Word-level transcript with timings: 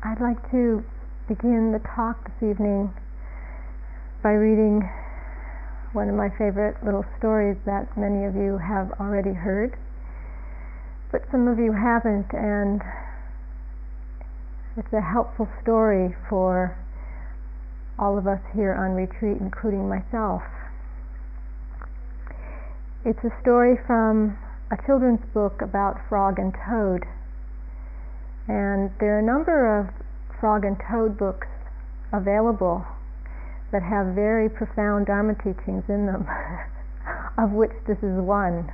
I'd 0.00 0.20
like 0.20 0.38
to 0.52 0.84
begin 1.26 1.72
the 1.72 1.80
talk 1.96 2.22
this 2.22 2.50
evening 2.50 2.94
by 4.22 4.30
reading 4.30 4.88
one 5.92 6.08
of 6.08 6.14
my 6.14 6.30
favorite 6.38 6.76
little 6.84 7.04
stories 7.18 7.56
that 7.66 7.90
many 7.98 8.24
of 8.24 8.36
you 8.36 8.58
have 8.58 8.92
already 9.00 9.32
heard, 9.32 9.76
but 11.10 11.22
some 11.32 11.48
of 11.48 11.58
you 11.58 11.72
haven't, 11.72 12.30
and 12.32 12.80
it's 14.76 14.92
a 14.92 15.00
helpful 15.00 15.48
story 15.62 16.14
for 16.28 16.78
all 17.98 18.16
of 18.16 18.28
us 18.28 18.40
here 18.54 18.74
on 18.74 18.92
retreat, 18.92 19.38
including 19.40 19.88
myself. 19.88 20.42
It's 23.04 23.24
a 23.24 23.34
story 23.42 23.76
from 23.84 24.38
a 24.70 24.76
children's 24.86 25.26
book 25.34 25.60
about 25.60 25.98
Frog 26.08 26.38
and 26.38 26.54
Toad. 26.54 27.02
And 28.48 28.90
there 28.98 29.16
are 29.16 29.20
a 29.20 29.22
number 29.22 29.78
of 29.78 29.92
Frog 30.40 30.64
and 30.64 30.76
Toad 30.90 31.18
books 31.18 31.46
available 32.12 32.84
that 33.72 33.82
have 33.82 34.14
very 34.14 34.48
profound 34.48 35.06
Dharma 35.06 35.34
teachings 35.44 35.84
in 35.88 36.06
them, 36.06 36.24
of 37.38 37.52
which 37.52 37.72
this 37.86 37.98
is 37.98 38.16
one. 38.16 38.72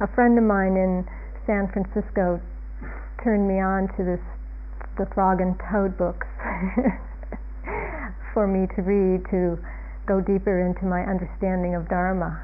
A 0.00 0.08
friend 0.14 0.38
of 0.38 0.44
mine 0.44 0.74
in 0.74 1.06
San 1.46 1.70
Francisco 1.70 2.40
turned 3.22 3.46
me 3.46 3.62
on 3.62 3.86
to 3.96 4.02
this, 4.02 4.20
the 4.98 5.06
Frog 5.14 5.40
and 5.40 5.54
Toad 5.70 5.96
books, 5.96 6.26
for 8.34 8.46
me 8.46 8.66
to 8.74 8.82
read 8.82 9.22
to 9.30 9.58
go 10.06 10.20
deeper 10.20 10.66
into 10.66 10.84
my 10.86 11.06
understanding 11.06 11.76
of 11.76 11.88
Dharma. 11.88 12.42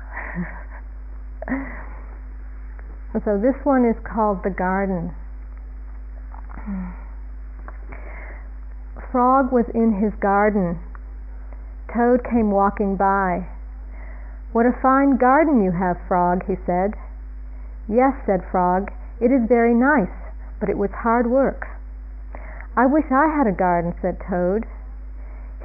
so 3.24 3.38
this 3.38 3.54
one 3.64 3.84
is 3.84 3.96
called 4.06 4.44
The 4.44 4.50
Garden. 4.50 5.12
Frog 9.10 9.50
was 9.50 9.68
in 9.70 9.94
his 9.94 10.14
garden 10.14 10.78
Toad 11.94 12.24
came 12.24 12.50
walking 12.50 12.96
by. 12.96 13.46
"What 14.52 14.66
a 14.66 14.72
fine 14.72 15.16
garden 15.16 15.62
you 15.62 15.70
have, 15.72 15.98
Frog," 16.08 16.44
he 16.44 16.56
said. 16.66 16.94
"Yes," 17.88 18.14
said 18.26 18.44
Frog, 18.44 18.90
"it 19.20 19.30
is 19.30 19.48
very 19.48 19.74
nice, 19.74 20.10
but 20.58 20.68
it 20.68 20.78
was 20.78 20.90
hard 20.90 21.28
work." 21.28 21.68
"I 22.76 22.86
wish 22.86 23.10
I 23.12 23.28
had 23.28 23.46
a 23.46 23.52
garden," 23.52 23.94
said 24.00 24.18
Toad. 24.20 24.66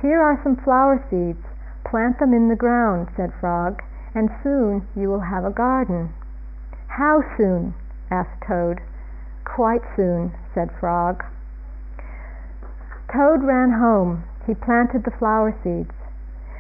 "Here 0.02 0.22
are 0.22 0.40
some 0.44 0.56
flower 0.56 1.02
seeds; 1.10 1.44
plant 1.84 2.20
them 2.20 2.34
in 2.34 2.48
the 2.48 2.56
ground," 2.56 3.10
said 3.16 3.34
Frog, 3.34 3.82
"and 4.14 4.30
soon 4.44 4.88
you 4.96 5.10
will 5.10 5.22
have 5.22 5.46
a 5.46 5.52
garden." 5.52 6.10
"How 6.88 7.24
soon?" 7.38 7.74
asked 8.12 8.42
Toad. 8.42 8.82
"Quite 9.46 9.84
soon," 9.96 10.34
said 10.60 10.72
Frog. 10.78 11.24
Toad 13.14 13.44
ran 13.44 13.72
home. 13.72 14.26
He 14.46 14.54
planted 14.54 15.06
the 15.06 15.12
flower 15.12 15.56
seeds. 15.64 15.94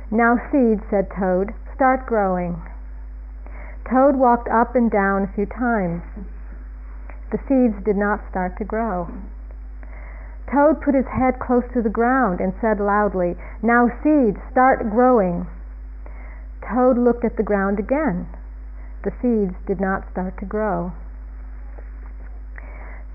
"Now 0.09 0.39
seeds," 0.49 0.81
said 0.89 1.09
Toad, 1.09 1.53
"start 1.73 2.05
growing." 2.05 2.61
Toad 3.83 4.15
walked 4.15 4.47
up 4.47 4.73
and 4.73 4.89
down 4.89 5.23
a 5.23 5.27
few 5.27 5.45
times. 5.45 6.01
The 7.31 7.39
seeds 7.39 7.75
did 7.83 7.97
not 7.97 8.21
start 8.29 8.55
to 8.59 8.63
grow. 8.63 9.09
Toad 10.47 10.79
put 10.79 10.95
his 10.95 11.07
head 11.07 11.37
close 11.37 11.67
to 11.73 11.81
the 11.81 11.89
ground 11.89 12.39
and 12.39 12.53
said 12.61 12.79
loudly, 12.79 13.37
"Now 13.61 13.91
seeds, 14.01 14.39
start 14.49 14.89
growing." 14.89 15.45
Toad 16.61 16.97
looked 16.97 17.25
at 17.25 17.35
the 17.35 17.43
ground 17.43 17.79
again. 17.79 18.27
The 19.03 19.11
seeds 19.21 19.55
did 19.65 19.81
not 19.81 20.09
start 20.09 20.37
to 20.37 20.45
grow. 20.45 20.93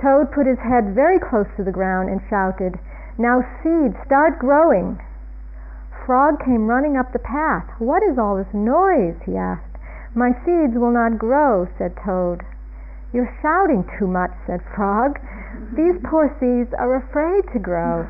Toad 0.04 0.32
put 0.32 0.46
his 0.46 0.58
head 0.58 0.94
very 0.94 1.18
close 1.18 1.46
to 1.56 1.64
the 1.64 1.72
ground 1.72 2.10
and 2.10 2.20
shouted, 2.28 2.78
"Now 3.16 3.42
seeds, 3.62 3.96
start 4.04 4.38
growing." 4.38 5.00
Frog 6.04 6.40
came 6.40 6.68
running 6.68 6.94
up 6.94 7.12
the 7.12 7.18
path. 7.18 7.64
"What 7.78 8.02
is 8.02 8.18
all 8.18 8.36
this 8.36 8.52
noise?" 8.52 9.16
he 9.22 9.38
asked. 9.38 9.78
"My 10.14 10.36
seeds 10.44 10.76
will 10.76 10.90
not 10.90 11.16
grow," 11.16 11.66
said 11.78 11.96
Toad. 11.96 12.44
"You're 13.14 13.30
shouting 13.40 13.82
too 13.98 14.06
much," 14.06 14.32
said 14.46 14.60
Frog. 14.76 15.18
"These 15.72 15.98
poor 16.04 16.28
seeds 16.38 16.74
are 16.74 16.96
afraid 16.96 17.48
to 17.54 17.58
grow." 17.58 18.04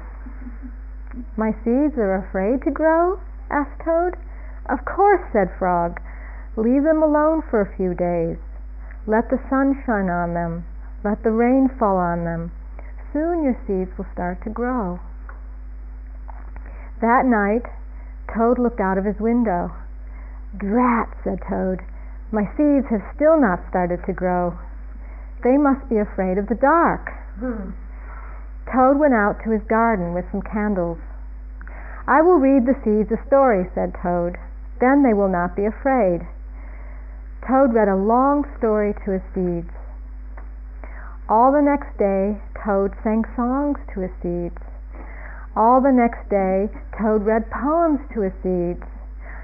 "My 1.37 1.55
seeds 1.63 1.97
are 1.97 2.17
afraid 2.17 2.63
to 2.63 2.73
grow?" 2.73 3.21
asked 3.53 3.79
Toad. 3.85 4.17
"Of 4.67 4.85
course," 4.85 5.23
said 5.33 5.53
Frog. 5.61 6.01
"Leave 6.57 6.83
them 6.83 7.05
alone 7.05 7.43
for 7.43 7.61
a 7.61 7.77
few 7.77 7.95
days. 7.95 8.39
Let 9.07 9.31
the 9.31 9.39
sun 9.49 9.81
shine 9.87 10.11
on 10.11 10.35
them. 10.35 10.65
Let 11.05 11.23
the 11.23 11.33
rain 11.33 11.69
fall 11.69 11.99
on 11.99 12.25
them. 12.25 12.51
Soon 13.13 13.45
your 13.45 13.57
seeds 13.67 13.97
will 13.99 14.07
start 14.13 14.41
to 14.43 14.51
grow." 14.51 15.01
That 17.01 17.27
night 17.27 17.67
Toad 18.27 18.59
looked 18.59 18.81
out 18.81 18.97
of 18.97 19.05
his 19.05 19.21
window. 19.21 19.71
"Drat!" 20.57 21.09
said 21.23 21.43
Toad. 21.43 21.83
"My 22.33 22.49
seeds 22.57 22.87
have 22.87 23.03
still 23.15 23.39
not 23.39 23.61
started 23.69 24.03
to 24.05 24.15
grow. 24.15 24.55
They 25.43 25.59
must 25.59 25.87
be 25.91 25.99
afraid 25.99 26.39
of 26.39 26.47
the 26.47 26.55
dark." 26.55 27.11
Hmm. 27.39 27.73
Toad 28.73 28.99
went 28.99 29.13
out 29.13 29.41
to 29.41 29.51
his 29.51 29.63
garden 29.65 30.15
with 30.15 30.25
some 30.31 30.41
candles. 30.41 30.99
"I 32.09 32.23
will 32.23 32.41
read 32.41 32.65
the 32.65 32.81
seeds 32.83 33.13
a 33.13 33.19
story," 33.27 33.71
said 33.75 33.93
Toad. 33.93 34.39
"Then 34.81 35.03
they 35.03 35.13
will 35.13 35.29
not 35.29 35.55
be 35.55 35.67
afraid." 35.67 36.27
Toad 37.47 37.75
read 37.75 37.89
a 37.89 37.95
long 37.95 38.47
story 38.57 38.95
to 39.05 39.11
his 39.11 39.23
seeds. 39.35 39.71
All 41.27 41.53
the 41.53 41.63
next 41.63 41.97
day 41.97 42.37
Toad 42.65 42.93
sang 43.03 43.25
songs 43.35 43.79
to 43.95 44.01
his 44.01 44.11
seeds. 44.21 44.61
All 45.57 45.81
the 45.81 45.93
next 45.93 46.29
day 46.29 46.69
Toad 47.01 47.25
read 47.25 47.51
poems 47.51 48.01
to 48.13 48.21
his 48.21 48.35
seeds, 48.43 48.85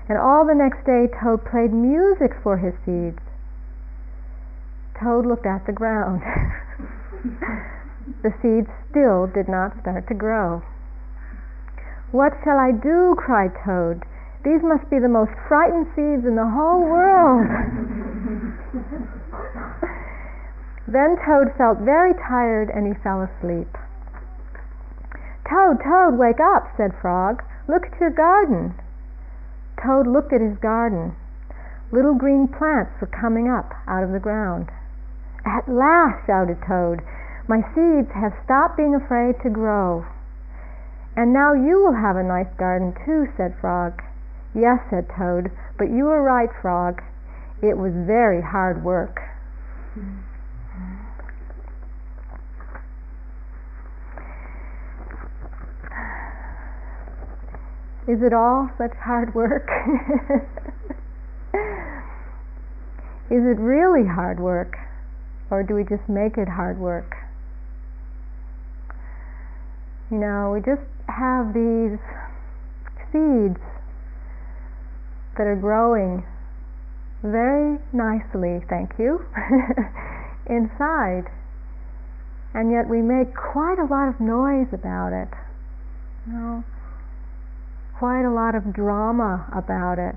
and 0.07 0.19
all 0.19 0.45
the 0.45 0.55
next 0.55 0.85
day 0.85 1.09
Toad 1.09 1.43
played 1.45 1.73
music 1.73 2.37
for 2.43 2.59
his 2.59 2.75
seeds. 2.85 3.19
Toad 5.01 5.25
looked 5.25 5.47
at 5.47 5.65
the 5.65 5.73
ground. 5.73 6.21
the 8.23 8.35
seeds 8.43 8.69
still 8.91 9.27
did 9.27 9.49
not 9.49 9.81
start 9.81 10.07
to 10.09 10.15
grow. 10.15 10.63
"What 12.13 12.37
shall 12.45 12.59
I 12.59 12.73
do?" 12.73 13.15
cried 13.17 13.53
Toad. 13.65 14.05
"These 14.45 14.63
must 14.63 14.91
be 14.91 14.99
the 14.99 15.09
most 15.09 15.33
frightened 15.49 15.87
seeds 15.97 16.27
in 16.27 16.37
the 16.37 16.47
whole 16.47 16.85
world." 16.85 17.47
then 20.91 21.17
Toad 21.25 21.55
felt 21.57 21.79
very 21.79 22.13
tired 22.15 22.69
and 22.69 22.87
he 22.87 22.95
fell 22.95 23.23
asleep. 23.23 23.79
"Toad, 25.49 25.81
Toad, 25.81 26.19
wake 26.19 26.41
up!" 26.41 26.67
said 26.77 26.93
Frog. 27.01 27.43
"Look 27.69 27.87
at 27.87 28.01
your 28.01 28.11
garden." 28.11 28.75
Toad 29.83 30.07
looked 30.07 30.33
at 30.33 30.41
his 30.41 30.59
garden. 30.59 31.15
Little 31.93 32.15
green 32.15 32.49
plants 32.49 33.01
were 33.01 33.07
coming 33.07 33.49
up 33.49 33.73
out 33.87 34.03
of 34.03 34.11
the 34.11 34.19
ground. 34.19 34.71
"At 35.45 35.69
last!" 35.69 36.27
shouted 36.27 36.61
Toad. 36.63 37.03
"My 37.47 37.63
seeds 37.75 38.11
have 38.13 38.35
stopped 38.45 38.77
being 38.77 38.95
afraid 38.95 39.41
to 39.41 39.51
grow." 39.51 40.05
"And 41.17 41.33
now 41.33 41.53
you 41.53 41.79
will 41.85 41.95
have 41.95 42.17
a 42.17 42.23
nice 42.23 42.53
garden 42.57 42.95
too," 43.05 43.29
said 43.37 43.55
Frog. 43.57 44.03
"Yes," 44.55 44.81
said 44.91 45.09
Toad, 45.09 45.51
"but 45.79 45.89
you 45.89 46.07
were 46.07 46.23
right, 46.23 46.53
Frog. 46.53 47.01
It 47.63 47.79
was 47.79 47.93
very 47.95 48.41
hard 48.41 48.83
work." 48.83 49.23
Hmm. 49.95 50.30
Is 58.11 58.19
it 58.23 58.33
all 58.33 58.69
such 58.77 58.91
hard 58.97 59.33
work? 59.37 59.71
Is 63.31 63.47
it 63.47 63.61
really 63.61 64.05
hard 64.05 64.41
work? 64.41 64.77
Or 65.49 65.63
do 65.63 65.75
we 65.75 65.85
just 65.85 66.09
make 66.09 66.37
it 66.37 66.49
hard 66.49 66.81
work? 66.81 67.15
You 70.11 70.19
know, 70.19 70.51
we 70.53 70.59
just 70.59 70.83
have 71.07 71.55
these 71.55 72.01
seeds 73.13 73.63
that 75.39 75.47
are 75.47 75.55
growing 75.55 76.27
very 77.23 77.79
nicely, 77.93 78.59
thank 78.69 78.91
you, 78.99 79.25
inside. 80.51 81.31
And 82.55 82.73
yet 82.73 82.89
we 82.89 83.03
make 83.03 83.37
quite 83.37 83.79
a 83.79 83.85
lot 83.85 84.09
of 84.09 84.19
noise 84.19 84.67
about 84.73 85.13
it. 85.13 85.29
You 86.27 86.33
know, 86.33 86.65
quite 88.01 88.25
a 88.25 88.33
lot 88.33 88.55
of 88.55 88.73
drama 88.73 89.45
about 89.55 89.99
it. 89.99 90.17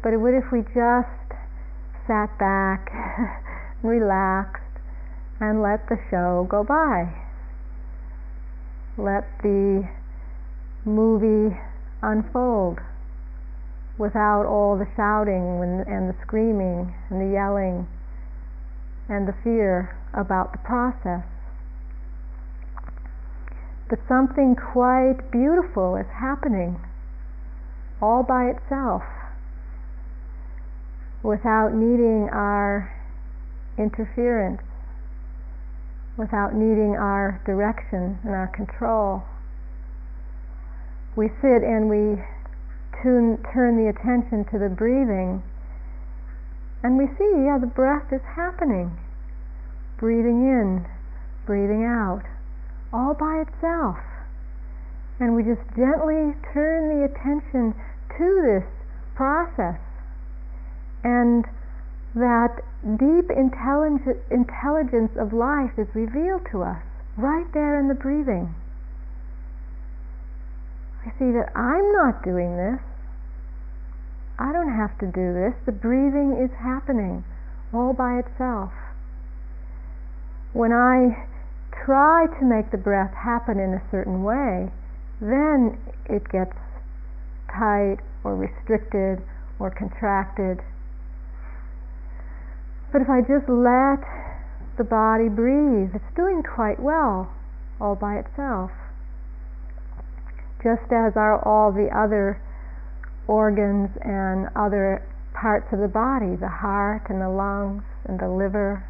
But 0.00 0.14
what 0.20 0.32
if 0.32 0.44
we 0.52 0.60
just 0.62 1.26
sat 2.06 2.30
back, 2.38 2.86
relaxed, 3.82 4.62
and 5.40 5.60
let 5.60 5.88
the 5.88 5.98
show 6.08 6.46
go 6.48 6.62
by? 6.62 7.10
Let 8.96 9.26
the 9.42 9.88
movie 10.84 11.58
unfold 12.00 12.78
without 13.98 14.46
all 14.46 14.78
the 14.78 14.86
shouting 14.94 15.82
and 15.88 16.08
the 16.08 16.14
screaming 16.22 16.94
and 17.10 17.20
the 17.20 17.34
yelling 17.34 17.88
and 19.08 19.26
the 19.26 19.34
fear 19.42 19.98
about 20.14 20.52
the 20.52 20.58
process. 20.58 21.26
But 23.92 24.00
something 24.08 24.56
quite 24.56 25.30
beautiful 25.30 25.96
is 25.96 26.06
happening 26.18 26.80
all 28.00 28.22
by 28.22 28.44
itself 28.44 29.02
without 31.22 31.74
needing 31.74 32.30
our 32.32 32.88
interference, 33.76 34.62
without 36.16 36.54
needing 36.54 36.96
our 36.96 37.42
direction 37.44 38.18
and 38.24 38.32
our 38.32 38.48
control. 38.48 39.24
We 41.14 41.28
sit 41.42 41.60
and 41.60 41.90
we 41.90 42.16
tune, 43.02 43.44
turn 43.52 43.76
the 43.76 43.90
attention 43.90 44.46
to 44.52 44.58
the 44.58 44.70
breathing 44.70 45.42
and 46.82 46.96
we 46.96 47.08
see, 47.18 47.44
yeah, 47.44 47.58
the 47.60 47.66
breath 47.66 48.10
is 48.10 48.22
happening. 48.24 48.96
Breathing 49.98 50.48
in, 50.48 50.86
breathing 51.44 51.84
out, 51.84 52.22
all 52.92 53.14
by 53.14 53.42
itself. 53.42 53.98
And 55.20 55.34
we 55.34 55.42
just 55.42 55.62
gently 55.76 56.34
turn 56.52 56.88
the 56.92 57.04
attention 57.06 57.74
to 58.18 58.42
this 58.42 58.68
process. 59.14 59.78
And 61.04 61.44
that 62.14 62.60
deep 62.98 63.30
intelligence 63.30 65.10
of 65.16 65.32
life 65.32 65.78
is 65.78 65.88
revealed 65.94 66.44
to 66.52 66.62
us 66.62 66.82
right 67.16 67.46
there 67.54 67.78
in 67.80 67.88
the 67.88 67.94
breathing. 67.94 68.54
I 71.06 71.10
see 71.18 71.32
that 71.32 71.50
I'm 71.56 71.92
not 71.92 72.22
doing 72.22 72.56
this. 72.56 72.80
I 74.38 74.52
don't 74.52 74.74
have 74.74 74.98
to 74.98 75.06
do 75.06 75.32
this. 75.32 75.54
The 75.66 75.72
breathing 75.72 76.36
is 76.42 76.50
happening 76.58 77.24
all 77.72 77.92
by 77.92 78.18
itself. 78.18 78.72
When 80.52 80.72
I 80.72 81.26
try 81.84 82.26
to 82.38 82.44
make 82.44 82.70
the 82.70 82.78
breath 82.78 83.12
happen 83.14 83.58
in 83.58 83.74
a 83.74 83.82
certain 83.90 84.22
way, 84.22 84.70
then 85.20 85.78
it 86.06 86.22
gets 86.30 86.54
tight 87.50 87.98
or 88.24 88.36
restricted 88.36 89.22
or 89.58 89.70
contracted. 89.70 90.58
But 92.92 93.02
if 93.02 93.08
I 93.08 93.20
just 93.20 93.48
let 93.48 94.02
the 94.76 94.84
body 94.84 95.28
breathe, 95.28 95.90
it's 95.94 96.16
doing 96.16 96.42
quite 96.42 96.80
well 96.80 97.32
all 97.80 97.94
by 97.94 98.16
itself. 98.16 98.70
Just 100.62 100.86
as 100.92 101.16
are 101.16 101.42
all 101.42 101.72
the 101.72 101.88
other 101.90 102.40
organs 103.26 103.90
and 104.02 104.48
other 104.54 105.02
parts 105.34 105.66
of 105.72 105.80
the 105.80 105.88
body 105.88 106.36
the 106.36 106.48
heart 106.48 107.02
and 107.08 107.20
the 107.20 107.28
lungs 107.28 107.82
and 108.06 108.20
the 108.20 108.28
liver, 108.28 108.84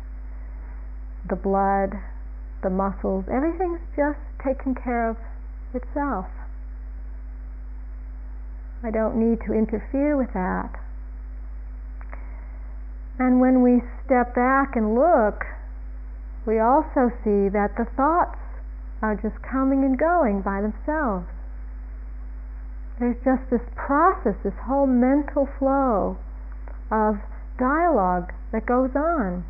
the 1.28 1.36
blood, 1.36 1.96
the 2.62 2.70
muscles 2.70 3.24
everything's 3.32 3.80
just 3.96 4.18
taken 4.42 4.74
care 4.74 5.10
of 5.10 5.16
itself. 5.74 6.26
I 8.82 8.90
don't 8.90 9.16
need 9.16 9.38
to 9.46 9.52
interfere 9.54 10.16
with 10.16 10.32
that. 10.34 10.74
And 13.18 13.40
when 13.40 13.62
we 13.62 13.82
step 14.04 14.34
back 14.34 14.74
and 14.74 14.94
look, 14.94 15.44
we 16.46 16.58
also 16.58 17.14
see 17.22 17.48
that 17.48 17.76
the 17.78 17.86
thoughts 17.96 18.38
are 19.00 19.14
just 19.14 19.40
coming 19.42 19.84
and 19.84 19.98
going 19.98 20.42
by 20.42 20.60
themselves. 20.60 21.26
There's 22.98 23.16
just 23.24 23.48
this 23.50 23.62
process, 23.74 24.34
this 24.42 24.58
whole 24.66 24.86
mental 24.86 25.48
flow 25.58 26.18
of 26.90 27.18
dialogue 27.58 28.32
that 28.52 28.66
goes 28.66 28.90
on. 28.94 29.44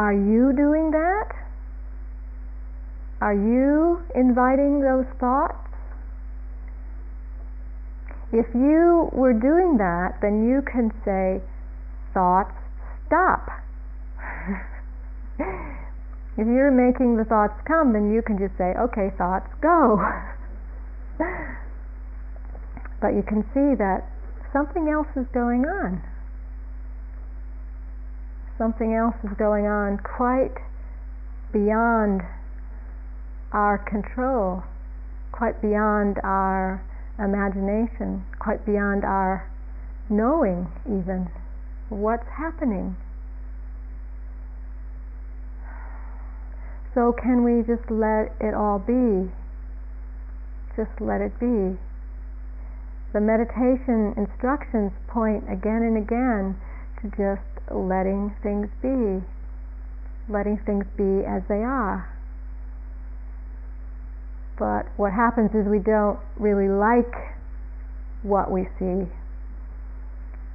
Are 0.00 0.14
you 0.14 0.56
doing 0.56 0.92
that? 0.92 1.28
Are 3.20 3.36
you 3.36 4.00
inviting 4.14 4.80
those 4.80 5.04
thoughts? 5.20 5.68
If 8.32 8.46
you 8.54 9.10
were 9.12 9.34
doing 9.34 9.76
that, 9.76 10.16
then 10.22 10.48
you 10.48 10.62
can 10.64 10.88
say, 11.04 11.44
thoughts, 12.14 12.56
stop. 13.08 13.44
if 15.38 16.48
you're 16.48 16.72
making 16.72 17.18
the 17.18 17.24
thoughts 17.28 17.60
come, 17.68 17.92
then 17.92 18.10
you 18.10 18.22
can 18.22 18.38
just 18.38 18.56
say, 18.56 18.72
okay, 18.80 19.12
thoughts, 19.18 19.52
go. 19.60 20.00
but 23.02 23.12
you 23.12 23.22
can 23.28 23.44
see 23.52 23.76
that 23.76 24.08
something 24.54 24.88
else 24.88 25.12
is 25.14 25.26
going 25.34 25.66
on. 25.68 26.00
Something 28.60 28.92
else 28.92 29.14
is 29.24 29.30
going 29.38 29.64
on 29.64 29.96
quite 30.04 30.52
beyond 31.50 32.20
our 33.52 33.78
control, 33.78 34.62
quite 35.32 35.62
beyond 35.62 36.18
our 36.22 36.84
imagination, 37.18 38.22
quite 38.38 38.66
beyond 38.66 39.02
our 39.04 39.48
knowing 40.10 40.68
even 40.84 41.30
what's 41.88 42.28
happening. 42.36 42.96
So, 46.92 47.12
can 47.16 47.44
we 47.44 47.62
just 47.62 47.90
let 47.90 48.34
it 48.40 48.52
all 48.52 48.78
be 48.78 49.32
just 50.80 51.00
let 51.00 51.20
it 51.20 51.38
be. 51.38 51.76
The 53.12 53.20
meditation 53.20 54.14
instructions 54.16 54.92
point 55.08 55.44
again 55.50 55.82
and 55.82 55.96
again 55.98 56.56
to 57.02 57.10
just 57.10 57.49
letting 57.70 58.34
things 58.42 58.68
be, 58.82 59.24
letting 60.28 60.58
things 60.66 60.84
be 60.96 61.24
as 61.26 61.42
they 61.48 61.62
are. 61.62 62.08
But 64.58 64.86
what 64.96 65.12
happens 65.12 65.50
is 65.54 65.66
we 65.66 65.78
don't 65.78 66.18
really 66.36 66.68
like 66.68 67.14
what 68.22 68.50
we 68.50 68.68
see. 68.78 69.08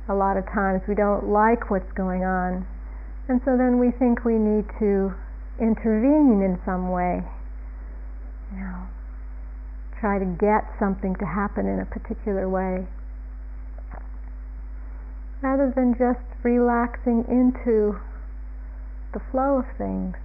A 0.07 0.13
lot 0.13 0.37
of 0.37 0.45
times 0.45 0.81
we 0.87 0.93
don't 0.93 1.29
like 1.29 1.71
what's 1.71 1.91
going 1.93 2.23
on. 2.23 2.67
And 3.27 3.41
so 3.43 3.57
then 3.57 3.79
we 3.79 3.89
think 3.97 4.23
we 4.23 4.37
need 4.37 4.69
to 4.77 5.09
intervene 5.59 6.45
in 6.45 6.61
some 6.63 6.91
way. 6.91 7.23
You 8.53 8.59
know, 8.59 8.85
try 9.99 10.19
to 10.19 10.25
get 10.25 10.69
something 10.77 11.15
to 11.15 11.25
happen 11.25 11.65
in 11.65 11.79
a 11.79 11.85
particular 11.85 12.47
way 12.47 12.85
rather 15.41 15.71
than 15.75 15.93
just 15.97 16.19
relaxing 16.43 17.25
into 17.27 17.99
the 19.13 19.21
flow 19.31 19.59
of 19.59 19.65
things. 19.77 20.15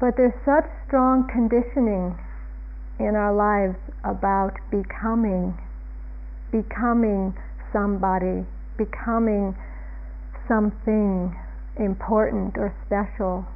But 0.00 0.16
there's 0.16 0.32
such 0.44 0.64
strong 0.86 1.28
conditioning 1.28 2.16
in 3.00 3.16
our 3.16 3.34
lives 3.34 3.78
about 4.04 4.54
becoming, 4.70 5.58
becoming 6.52 7.34
somebody, 7.72 8.46
becoming 8.76 9.56
something 10.46 11.36
important 11.76 12.56
or 12.56 12.72
special 12.86 13.46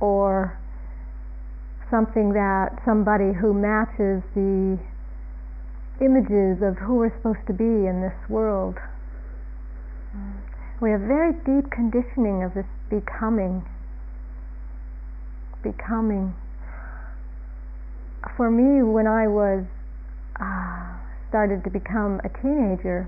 or 0.00 0.58
something 1.94 2.34
that 2.34 2.74
somebody 2.82 3.30
who 3.30 3.54
matches 3.54 4.18
the 4.34 4.74
images 6.02 6.58
of 6.58 6.74
who 6.82 6.98
we're 6.98 7.14
supposed 7.22 7.46
to 7.46 7.54
be 7.54 7.86
in 7.86 8.02
this 8.02 8.18
world. 8.28 8.74
We 10.82 10.90
have 10.90 11.06
very 11.06 11.30
deep 11.46 11.70
conditioning 11.70 12.42
of 12.42 12.54
this 12.58 12.66
becoming. 12.90 13.62
Becoming. 15.62 16.34
For 18.36 18.50
me, 18.50 18.82
when 18.82 19.06
I 19.06 19.30
was 19.30 19.62
uh, 20.42 20.98
started 21.30 21.62
to 21.62 21.70
become 21.70 22.18
a 22.26 22.30
teenager, 22.42 23.06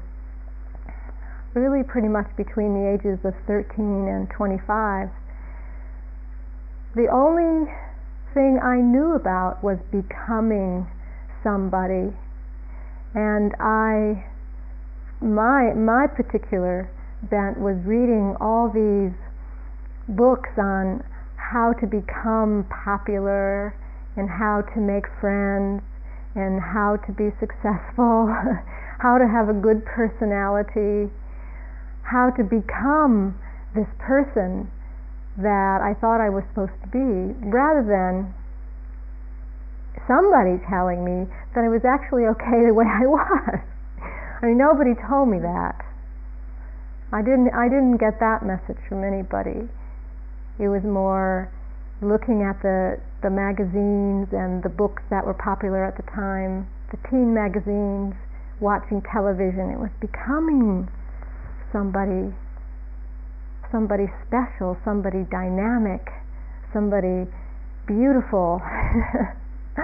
really 1.54 1.82
pretty 1.82 2.08
much 2.08 2.30
between 2.36 2.78
the 2.78 2.86
ages 2.94 3.18
of 3.26 3.34
13 3.50 3.66
and 4.06 4.30
25. 4.30 5.10
The 6.94 7.10
only 7.10 7.66
thing 8.36 8.60
I 8.60 8.76
knew 8.84 9.16
about 9.16 9.64
was 9.64 9.80
becoming 9.88 10.84
somebody. 11.40 12.12
And 13.16 13.56
I, 13.56 14.28
my, 15.24 15.72
my 15.72 16.04
particular 16.04 16.92
bent 17.32 17.56
was 17.56 17.80
reading 17.88 18.36
all 18.36 18.68
these 18.68 19.16
books 20.12 20.52
on 20.60 21.00
how 21.40 21.72
to 21.80 21.86
become 21.88 22.68
popular 22.68 23.72
and 24.20 24.28
how 24.28 24.60
to 24.76 24.80
make 24.80 25.08
friends 25.16 25.80
and 26.36 26.60
how 26.60 27.00
to 27.08 27.12
be 27.16 27.32
successful, 27.40 28.28
how 29.00 29.16
to 29.16 29.24
have 29.24 29.48
a 29.48 29.56
good 29.56 29.80
personality 29.88 31.08
how 32.06 32.30
to 32.30 32.44
become 32.44 33.34
this 33.74 33.90
person 33.98 34.70
that 35.38 35.84
I 35.84 35.94
thought 36.00 36.20
I 36.20 36.30
was 36.30 36.44
supposed 36.50 36.76
to 36.82 36.88
be, 36.88 37.36
rather 37.44 37.84
than 37.84 38.32
somebody 40.08 40.60
telling 40.68 41.04
me 41.04 41.28
that 41.54 41.64
I 41.64 41.68
was 41.68 41.84
actually 41.84 42.24
okay 42.36 42.64
the 42.64 42.74
way 42.74 42.86
I 42.86 43.06
was. 43.06 43.60
I 44.42 44.46
mean, 44.46 44.58
nobody 44.58 44.92
told 45.08 45.28
me 45.28 45.38
that. 45.40 45.80
I 47.12 47.22
didn't. 47.22 47.54
I 47.54 47.68
didn't 47.68 47.98
get 47.98 48.18
that 48.20 48.42
message 48.42 48.80
from 48.88 49.04
anybody. 49.04 49.68
It 50.58 50.68
was 50.68 50.82
more 50.82 51.52
looking 52.02 52.42
at 52.42 52.60
the 52.62 53.00
the 53.22 53.30
magazines 53.30 54.28
and 54.32 54.62
the 54.62 54.68
books 54.68 55.02
that 55.10 55.24
were 55.24 55.34
popular 55.34 55.84
at 55.84 55.96
the 55.96 56.04
time, 56.12 56.66
the 56.90 56.98
teen 57.08 57.32
magazines, 57.32 58.14
watching 58.60 59.00
television. 59.12 59.70
It 59.70 59.78
was 59.78 59.92
becoming 60.00 60.88
somebody 61.72 62.34
somebody 63.70 64.06
special, 64.26 64.76
somebody 64.84 65.24
dynamic, 65.30 66.08
somebody 66.72 67.30
beautiful. 67.86 68.60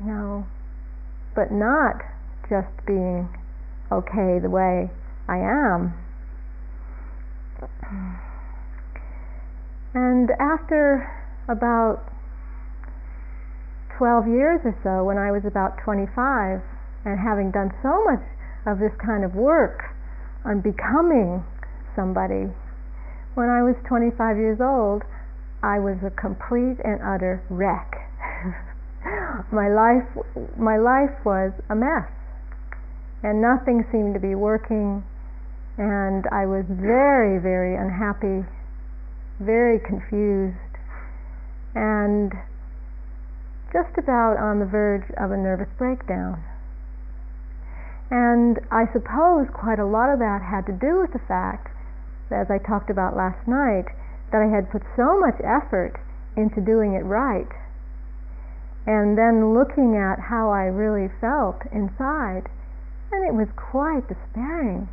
you 0.00 0.06
know, 0.06 0.46
but 1.34 1.50
not 1.50 2.02
just 2.48 2.70
being 2.86 3.28
okay 3.92 4.38
the 4.40 4.50
way 4.50 4.90
I 5.28 5.36
am. 5.38 5.94
And 9.94 10.30
after 10.38 11.08
about 11.48 12.12
12 13.98 14.28
years 14.28 14.60
or 14.64 14.76
so, 14.84 15.04
when 15.04 15.18
I 15.18 15.32
was 15.32 15.42
about 15.44 15.78
25, 15.82 16.60
and 17.04 17.18
having 17.18 17.50
done 17.50 17.70
so 17.82 18.04
much 18.04 18.22
of 18.66 18.78
this 18.78 18.92
kind 19.00 19.24
of 19.24 19.34
work 19.34 19.94
on 20.44 20.60
becoming 20.60 21.42
somebody, 21.98 22.46
when 23.34 23.50
I 23.50 23.66
was 23.66 23.74
25 23.90 24.38
years 24.38 24.62
old, 24.62 25.02
I 25.62 25.82
was 25.82 25.98
a 26.06 26.14
complete 26.14 26.78
and 26.86 27.02
utter 27.02 27.42
wreck. 27.50 27.90
my 29.50 29.66
life, 29.66 30.06
my 30.54 30.78
life 30.78 31.14
was 31.26 31.50
a 31.70 31.74
mess, 31.74 32.06
and 33.26 33.42
nothing 33.42 33.82
seemed 33.90 34.14
to 34.14 34.22
be 34.22 34.38
working, 34.38 35.02
and 35.78 36.22
I 36.30 36.46
was 36.46 36.62
very, 36.70 37.42
very 37.42 37.74
unhappy, 37.74 38.46
very 39.42 39.82
confused, 39.82 40.54
and 41.74 42.30
just 43.74 43.98
about 43.98 44.38
on 44.38 44.62
the 44.62 44.66
verge 44.66 45.10
of 45.18 45.30
a 45.30 45.36
nervous 45.36 45.68
breakdown. 45.78 46.38
And 48.10 48.58
I 48.70 48.86
suppose 48.92 49.50
quite 49.52 49.78
a 49.78 49.84
lot 49.84 50.08
of 50.08 50.18
that 50.18 50.40
had 50.40 50.64
to 50.66 50.72
do 50.72 51.02
with 51.02 51.12
the 51.12 51.20
fact, 51.28 51.68
as 52.30 52.50
I 52.50 52.58
talked 52.58 52.90
about 52.90 53.16
last 53.16 53.46
night, 53.46 53.86
that 54.32 54.42
I 54.42 54.48
had 54.48 54.70
put 54.70 54.82
so 54.96 55.18
much 55.18 55.40
effort 55.40 55.96
into 56.36 56.60
doing 56.60 56.94
it 56.94 57.04
right. 57.04 57.48
And 58.86 59.18
then 59.18 59.52
looking 59.52 59.96
at 59.96 60.18
how 60.18 60.50
I 60.50 60.64
really 60.64 61.10
felt 61.20 61.60
inside, 61.72 62.48
and 63.12 63.24
it 63.24 63.34
was 63.34 63.48
quite 63.56 64.08
despairing, 64.08 64.88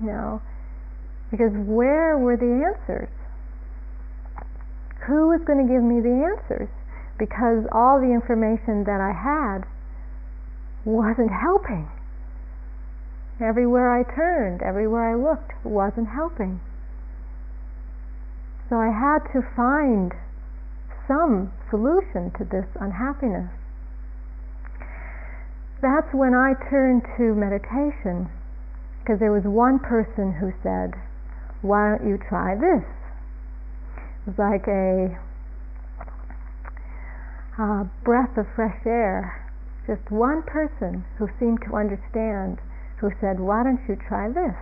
you 0.00 0.06
know, 0.06 0.42
because 1.30 1.52
where 1.54 2.18
were 2.18 2.36
the 2.36 2.66
answers? 2.66 3.08
Who 5.06 5.28
was 5.28 5.40
going 5.46 5.66
to 5.66 5.72
give 5.72 5.82
me 5.82 6.00
the 6.00 6.34
answers? 6.34 6.68
Because 7.18 7.66
all 7.72 8.00
the 8.00 8.12
information 8.12 8.84
that 8.84 9.00
I 9.00 9.12
had 9.12 9.66
wasn't 10.84 11.30
helping. 11.30 11.88
Everywhere 13.40 13.90
I 13.90 14.02
turned, 14.02 14.60
everywhere 14.62 15.10
I 15.10 15.14
looked, 15.14 15.52
wasn't 15.64 16.08
helping. 16.08 16.60
So 18.68 18.76
I 18.76 18.92
had 18.92 19.24
to 19.32 19.40
find 19.56 20.12
some 21.08 21.50
solution 21.70 22.30
to 22.36 22.44
this 22.44 22.66
unhappiness. 22.78 23.50
That's 25.80 26.12
when 26.12 26.34
I 26.34 26.52
turned 26.68 27.02
to 27.16 27.34
meditation, 27.34 28.28
because 29.00 29.18
there 29.18 29.32
was 29.32 29.44
one 29.44 29.78
person 29.78 30.32
who 30.38 30.52
said, 30.62 30.92
Why 31.62 31.96
don't 31.96 32.06
you 32.06 32.18
try 32.18 32.54
this? 32.54 32.84
It 33.96 34.36
was 34.36 34.38
like 34.38 34.68
a, 34.68 35.16
a 37.56 37.88
breath 38.04 38.36
of 38.36 38.46
fresh 38.54 38.84
air. 38.84 39.48
Just 39.86 40.10
one 40.10 40.42
person 40.42 41.06
who 41.16 41.28
seemed 41.40 41.62
to 41.66 41.74
understand 41.74 42.58
who 43.00 43.10
said, 43.20 43.40
Why 43.40 43.64
don't 43.64 43.80
you 43.88 43.96
try 43.96 44.28
this? 44.28 44.56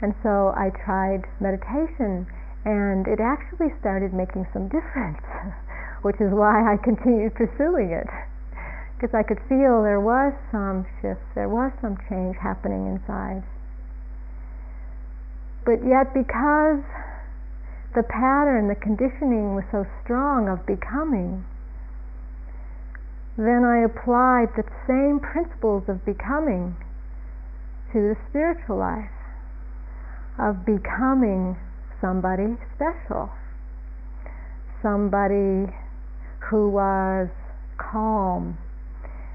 And 0.00 0.14
so 0.22 0.52
I 0.54 0.70
tried 0.84 1.24
meditation, 1.40 2.28
and 2.64 3.08
it 3.08 3.18
actually 3.18 3.72
started 3.80 4.12
making 4.12 4.46
some 4.52 4.68
difference, 4.68 5.24
which 6.06 6.20
is 6.20 6.30
why 6.30 6.62
I 6.62 6.76
continued 6.76 7.34
pursuing 7.34 7.90
it. 7.90 8.06
Because 8.94 9.14
I 9.14 9.22
could 9.22 9.40
feel 9.48 9.82
there 9.82 10.02
was 10.02 10.34
some 10.52 10.86
shift, 11.00 11.22
there 11.34 11.48
was 11.48 11.72
some 11.80 11.96
change 12.08 12.36
happening 12.36 12.86
inside. 12.86 13.42
But 15.64 15.80
yet, 15.86 16.14
because 16.14 16.82
the 17.94 18.02
pattern, 18.02 18.68
the 18.68 18.78
conditioning 18.78 19.54
was 19.54 19.64
so 19.72 19.86
strong 20.04 20.48
of 20.48 20.66
becoming, 20.66 21.44
then 23.36 23.62
I 23.64 23.86
applied 23.86 24.50
the 24.58 24.66
same 24.86 25.20
principles 25.22 25.84
of 25.88 26.04
becoming 26.04 26.74
to 27.92 28.12
the 28.12 28.16
spiritual 28.28 28.78
life 28.78 29.10
of 30.38 30.64
becoming 30.64 31.56
somebody 32.00 32.56
special, 32.76 33.30
somebody 34.82 35.72
who 36.50 36.70
was 36.70 37.28
calm, 37.76 38.56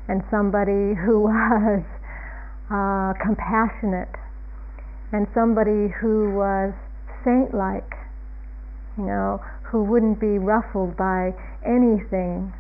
and 0.08 0.24
somebody 0.32 0.96
who 0.96 1.20
was 1.28 1.84
uh, 2.72 3.14
compassionate, 3.22 4.14
and 5.12 5.28
somebody 5.34 5.92
who 6.02 6.34
was 6.36 6.74
saint 7.26 7.54
like, 7.54 7.98
you 8.98 9.06
know, 9.06 9.40
who 9.64 9.84
wouldn't 9.84 10.20
be 10.20 10.38
ruffled 10.38 10.96
by 10.96 11.32
anything, 11.66 12.54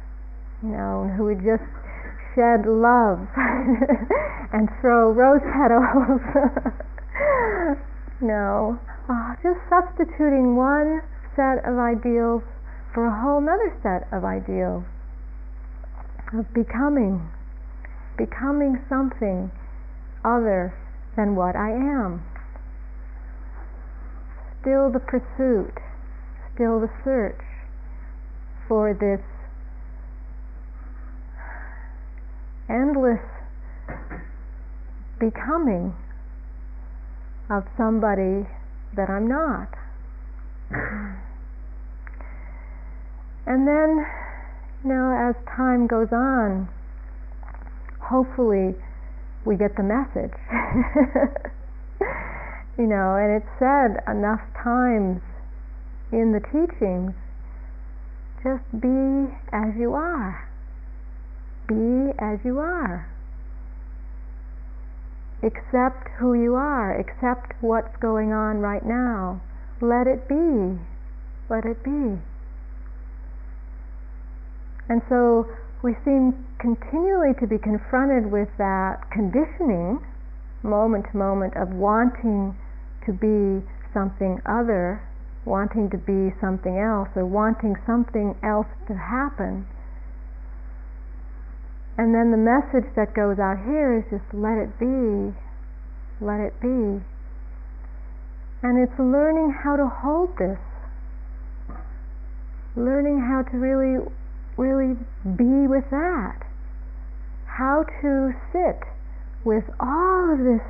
you 0.63 0.69
know, 0.69 1.03
and 1.03 1.15
who 1.15 1.25
would 1.25 1.43
just 1.45 1.63
shed 2.35 2.65
love 2.65 3.21
and 4.53 4.69
throw 4.81 5.11
rose 5.13 5.41
petals. 5.53 6.21
no, 8.21 8.79
oh, 9.09 9.33
just 9.41 9.59
substituting 9.69 10.55
one 10.55 11.01
set 11.35 11.61
of 11.65 11.77
ideals 11.77 12.43
for 12.93 13.05
a 13.05 13.21
whole 13.21 13.41
other 13.41 13.73
set 13.81 14.05
of 14.13 14.23
ideals 14.23 14.83
of 16.33 16.45
becoming, 16.53 17.29
becoming 18.17 18.81
something 18.89 19.51
other 20.25 20.73
than 21.15 21.35
what 21.35 21.55
I 21.55 21.69
am. 21.69 22.23
Still 24.61 24.89
the 24.89 24.99
pursuit, 24.99 25.77
still 26.55 26.79
the 26.79 26.89
search 27.03 27.41
for 28.67 28.93
this 28.93 29.21
endless 32.69 33.21
becoming 35.19 35.93
of 37.49 37.63
somebody 37.77 38.47
that 38.95 39.09
I'm 39.09 39.27
not. 39.27 39.67
And 43.45 43.67
then, 43.67 44.05
you 44.83 44.89
know, 44.89 45.29
as 45.29 45.35
time 45.55 45.87
goes 45.87 46.07
on, 46.11 46.69
hopefully 47.99 48.75
we 49.45 49.57
get 49.57 49.75
the 49.75 49.83
message. 49.83 50.33
you 52.77 52.87
know, 52.87 53.15
and 53.15 53.35
it's 53.35 53.59
said 53.59 54.01
enough 54.09 54.41
times 54.63 55.21
in 56.11 56.31
the 56.31 56.39
teachings 56.39 57.13
just 58.43 58.63
be 58.79 59.33
as 59.51 59.73
you 59.77 59.93
are. 59.93 60.49
Be 61.73 62.13
as 62.19 62.37
you 62.45 62.59
are. 62.59 63.09
Accept 65.41 66.07
who 66.19 66.35
you 66.35 66.53
are. 66.53 66.93
Accept 66.99 67.53
what's 67.61 67.95
going 67.97 68.31
on 68.31 68.59
right 68.59 68.85
now. 68.85 69.41
Let 69.81 70.05
it 70.05 70.29
be. 70.29 70.77
Let 71.49 71.65
it 71.65 71.83
be. 71.83 72.21
And 74.87 75.01
so 75.09 75.47
we 75.81 75.95
seem 76.05 76.45
continually 76.59 77.33
to 77.39 77.47
be 77.47 77.57
confronted 77.57 78.31
with 78.31 78.49
that 78.59 79.09
conditioning, 79.09 79.97
moment 80.61 81.05
to 81.11 81.17
moment, 81.17 81.57
of 81.57 81.73
wanting 81.73 82.55
to 83.07 83.13
be 83.13 83.65
something 83.93 84.39
other, 84.45 85.01
wanting 85.43 85.89
to 85.89 85.97
be 85.97 86.29
something 86.39 86.77
else, 86.77 87.09
or 87.15 87.25
wanting 87.25 87.75
something 87.87 88.35
else 88.43 88.67
to 88.87 88.93
happen. 88.93 89.65
And 91.97 92.13
then 92.13 92.31
the 92.31 92.41
message 92.41 92.89
that 92.95 93.13
goes 93.13 93.37
out 93.37 93.57
here 93.65 94.01
is 94.01 94.05
just 94.09 94.25
let 94.33 94.57
it 94.57 94.79
be, 94.79 95.29
let 96.19 96.39
it 96.39 96.59
be. 96.59 97.03
And 98.63 98.81
it's 98.81 98.97
learning 98.97 99.53
how 99.63 99.75
to 99.75 99.85
hold 99.85 100.35
this, 100.37 100.57
learning 102.75 103.19
how 103.21 103.43
to 103.43 103.57
really, 103.57 104.01
really 104.57 104.97
be 105.37 105.67
with 105.67 105.85
that, 105.91 106.41
how 107.45 107.85
to 108.01 108.33
sit 108.51 108.81
with 109.43 109.65
all 109.79 110.33
of 110.33 110.39
this 110.39 110.65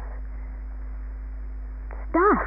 stuff, 2.09 2.43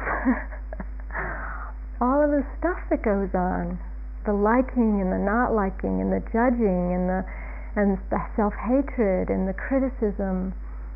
all 2.01 2.21
of 2.21 2.29
the 2.29 2.45
stuff 2.59 2.77
that 2.91 3.01
goes 3.01 3.33
on, 3.33 3.79
the 4.25 4.33
liking 4.33 5.01
and 5.01 5.11
the 5.11 5.17
not 5.17 5.55
liking 5.55 6.01
and 6.01 6.11
the 6.11 6.21
judging 6.29 6.93
and 6.93 7.09
the 7.09 7.25
and 7.77 7.97
the 8.09 8.17
self-hatred 8.35 9.29
and 9.29 9.47
the 9.47 9.53
criticism 9.53 10.53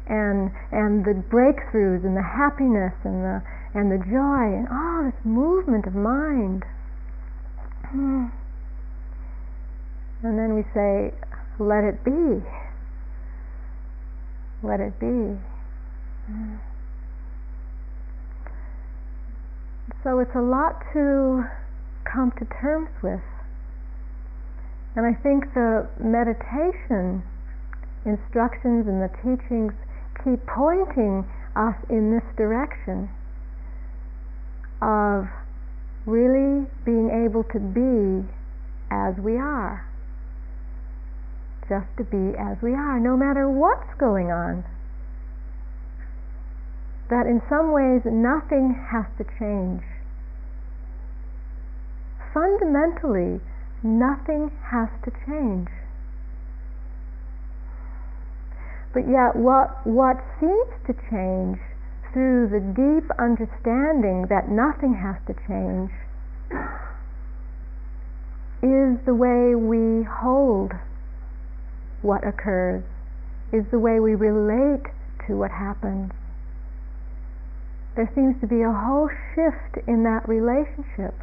and 0.10 0.52
and 0.72 1.06
the 1.06 1.14
breakthroughs 1.30 2.04
and 2.04 2.18
the 2.18 2.26
happiness 2.26 2.94
and 3.06 3.24
the 3.24 3.42
and 3.74 3.92
the 3.92 4.02
joy 4.10 4.46
and 4.50 4.68
all 4.68 5.06
this 5.06 5.22
movement 5.24 5.86
of 5.86 5.94
mind. 5.94 6.66
Hmm. 7.88 8.28
And 10.24 10.38
then 10.38 10.54
we 10.56 10.64
say, 10.74 11.14
let 11.60 11.84
it 11.84 12.04
be. 12.04 12.44
Let 14.62 14.80
it 14.80 15.00
be. 15.00 15.40
Hmm. 16.28 16.56
So 20.04 20.20
it's 20.20 20.36
a 20.36 20.42
lot 20.42 20.82
to 20.94 21.44
come 22.04 22.32
to 22.40 22.46
terms 22.62 22.90
with. 23.02 23.22
And 24.96 25.06
I 25.06 25.14
think 25.24 25.54
the 25.54 25.88
meditation 26.00 27.24
instructions 28.06 28.88
and 28.88 29.02
the 29.02 29.10
teachings 29.24 29.74
keep 30.24 30.46
pointing 30.48 31.26
us 31.56 31.76
in 31.90 32.12
this 32.12 32.26
direction 32.36 33.10
of 34.82 35.28
really 36.06 36.68
being 36.84 37.10
able 37.26 37.44
to 37.54 37.60
be 37.60 38.28
as 38.90 39.16
we 39.22 39.38
are. 39.38 39.88
Just 41.70 41.88
to 41.98 42.04
be 42.04 42.36
as 42.38 42.58
we 42.62 42.74
are, 42.74 43.00
no 43.00 43.16
matter 43.16 43.48
what's 43.48 43.94
going 43.98 44.28
on 44.28 44.66
that 47.12 47.28
in 47.28 47.44
some 47.52 47.76
ways 47.76 48.02
nothing 48.08 48.72
has 48.72 49.06
to 49.20 49.28
change. 49.38 49.84
Fundamentally, 52.34 53.44
nothing 53.84 54.52
has 54.72 54.90
to 55.04 55.12
change. 55.26 55.68
But 58.94 59.08
yet, 59.08 59.36
what, 59.36 59.86
what 59.86 60.18
seems 60.40 60.72
to 60.88 60.94
change 61.10 61.60
through 62.12 62.50
the 62.52 62.60
deep 62.60 63.10
understanding 63.18 64.28
that 64.30 64.50
nothing 64.50 64.94
has 64.94 65.16
to 65.28 65.34
change 65.48 65.92
is 68.62 69.00
the 69.06 69.16
way 69.16 69.56
we 69.56 70.04
hold 70.04 70.74
what 72.02 72.28
occurs, 72.28 72.84
is 73.54 73.64
the 73.72 73.80
way 73.80 74.00
we 74.00 74.14
relate 74.16 74.86
to 75.28 75.38
what 75.38 75.52
happens 75.52 76.12
there 77.96 78.10
seems 78.16 78.40
to 78.40 78.48
be 78.48 78.62
a 78.62 78.72
whole 78.72 79.10
shift 79.36 79.88
in 79.88 80.04
that 80.04 80.28
relationship 80.28 81.16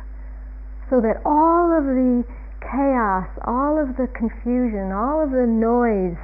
so 0.90 1.00
that 1.00 1.20
all 1.24 1.72
of 1.72 1.84
the 1.84 2.24
chaos, 2.60 3.28
all 3.46 3.78
of 3.80 3.96
the 3.96 4.08
confusion, 4.14 4.92
all 4.92 5.22
of 5.22 5.30
the 5.30 5.46
noise 5.46 6.18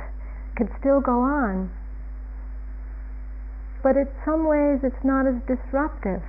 could 0.56 0.68
still 0.80 1.00
go 1.00 1.20
on. 1.20 1.70
But 3.82 3.96
in 3.96 4.08
some 4.24 4.46
ways 4.46 4.80
it's 4.82 5.04
not 5.04 5.26
as 5.26 5.34
disruptive. 5.46 6.22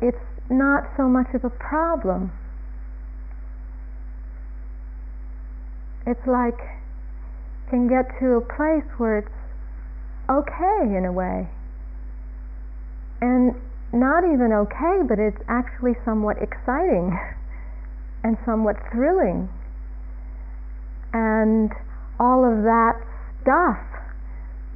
It's 0.00 0.18
not 0.50 0.84
so 0.96 1.08
much 1.08 1.28
of 1.34 1.44
a 1.44 1.50
problem. 1.50 2.32
It's 6.06 6.26
like 6.26 6.58
can 7.72 7.88
get 7.88 8.04
to 8.20 8.36
a 8.36 8.40
place 8.42 8.84
where 8.98 9.24
it's 9.24 9.38
okay 10.28 10.94
in 10.94 11.06
a 11.06 11.12
way. 11.12 11.48
And 13.22 13.54
not 13.92 14.24
even 14.24 14.52
okay, 14.52 15.02
but 15.06 15.18
it's 15.18 15.40
actually 15.48 15.92
somewhat 16.04 16.36
exciting 16.40 17.18
and 18.24 18.36
somewhat 18.44 18.76
thrilling. 18.90 19.48
And 21.12 21.70
all 22.18 22.44
of 22.44 22.64
that 22.64 22.94
stuff 23.42 23.78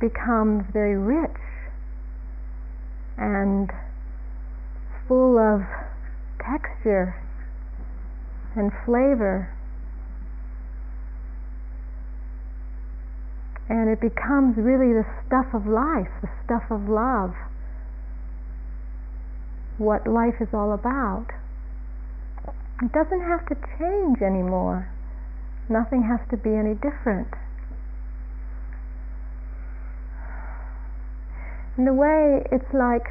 becomes 0.00 0.64
very 0.72 0.98
rich 0.98 1.30
and 3.16 3.70
full 5.08 5.38
of 5.38 5.62
texture 6.38 7.16
and 8.54 8.70
flavor 8.84 9.48
and 13.68 13.90
it 13.90 14.00
becomes 14.00 14.56
really 14.56 14.92
the 14.94 15.04
stuff 15.26 15.46
of 15.52 15.66
life, 15.66 16.10
the 16.22 16.30
stuff 16.44 16.62
of 16.70 16.88
love, 16.88 17.34
what 19.78 20.06
life 20.06 20.40
is 20.40 20.48
all 20.52 20.72
about. 20.72 21.26
It 22.82 22.92
doesn't 22.92 23.22
have 23.22 23.46
to 23.48 23.56
change 23.78 24.22
anymore. 24.22 24.88
Nothing 25.68 26.02
has 26.02 26.20
to 26.30 26.36
be 26.36 26.54
any 26.54 26.74
different. 26.74 27.28
In 31.78 31.88
a 31.88 31.94
way, 31.94 32.44
it's 32.52 32.72
like 32.72 33.04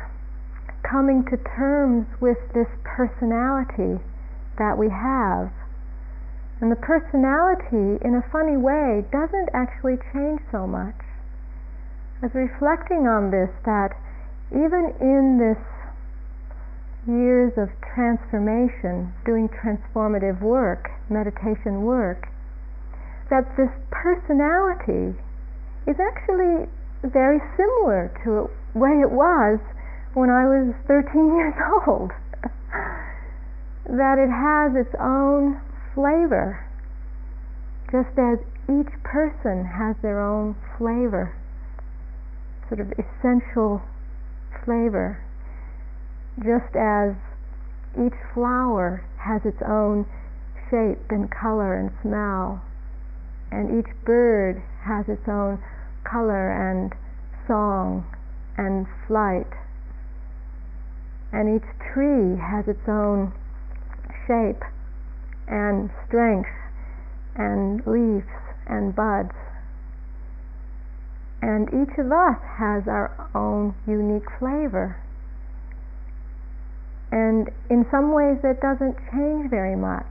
coming 0.82 1.26
to 1.26 1.38
terms 1.56 2.08
with 2.22 2.38
this 2.54 2.70
personality 2.84 4.02
that 4.58 4.78
we 4.78 4.90
have 4.90 5.52
and 6.62 6.72
the 6.72 6.80
personality, 6.80 8.00
in 8.00 8.16
a 8.16 8.24
funny 8.32 8.56
way, 8.56 9.04
doesn't 9.12 9.50
actually 9.54 9.98
change 10.14 10.40
so 10.52 10.66
much. 10.66 10.96
I 12.22 12.28
was 12.28 12.34
reflecting 12.34 13.08
on 13.08 13.30
this 13.30 13.52
that 13.66 13.92
even 14.56 14.96
in 15.04 15.38
this 15.38 15.60
years 17.08 17.54
of 17.58 17.70
transformation, 17.94 19.14
doing 19.26 19.50
transformative 19.50 20.42
work, 20.42 20.90
meditation 21.10 21.84
work, 21.86 22.28
that 23.30 23.46
this 23.58 23.70
personality 23.92 25.14
is 25.88 25.96
actually 26.02 26.66
very 27.04 27.40
similar 27.58 28.10
to 28.24 28.30
the 28.30 28.80
way 28.80 29.02
it 29.02 29.12
was 29.12 29.60
when 30.14 30.30
I 30.30 30.46
was 30.46 30.74
13 30.88 31.36
years 31.38 31.54
old. 31.88 32.12
that 33.86 34.18
it 34.18 34.30
has 34.30 34.74
its 34.74 34.96
own 35.00 35.62
flavor, 35.94 36.66
just 37.92 38.18
as 38.18 38.42
each 38.66 38.92
person 39.04 39.66
has 39.66 39.96
their 40.02 40.20
own 40.20 40.56
flavor, 40.78 41.36
sort 42.68 42.82
of 42.82 42.92
essential 42.98 43.82
flavor, 44.66 45.22
just 46.40 46.76
as 46.76 47.16
each 47.96 48.18
flower 48.34 49.04
has 49.18 49.42
its 49.46 49.62
own 49.68 50.06
shape 50.70 51.00
and 51.10 51.32
color 51.32 51.76
and 51.80 51.92
smell, 52.02 52.62
and 53.52 53.80
each 53.80 53.92
bird 54.04 54.62
has 54.84 55.08
its 55.08 55.28
own 55.28 55.62
color 56.04 56.52
and 56.52 56.94
song 57.48 58.06
and 58.58 58.86
flight, 59.08 59.48
and 61.32 61.56
each 61.56 61.70
tree 61.94 62.36
has 62.38 62.68
its 62.68 62.88
own 62.88 63.32
shape 64.28 64.64
and 65.48 65.90
strength 66.08 66.50
and 67.36 67.86
leaves 67.86 68.28
and 68.68 68.96
buds. 68.96 69.36
And 71.42 71.68
each 71.70 71.98
of 72.00 72.12
us 72.12 72.42
has 72.58 72.88
our 72.88 73.30
own 73.36 73.76
unique 73.86 74.28
flavor. 74.40 74.98
And 77.12 77.50
in 77.70 77.86
some 77.92 78.12
ways 78.12 78.38
that 78.44 78.62
doesn't 78.62 78.98
change 79.12 79.50
very 79.50 79.76
much. 79.76 80.08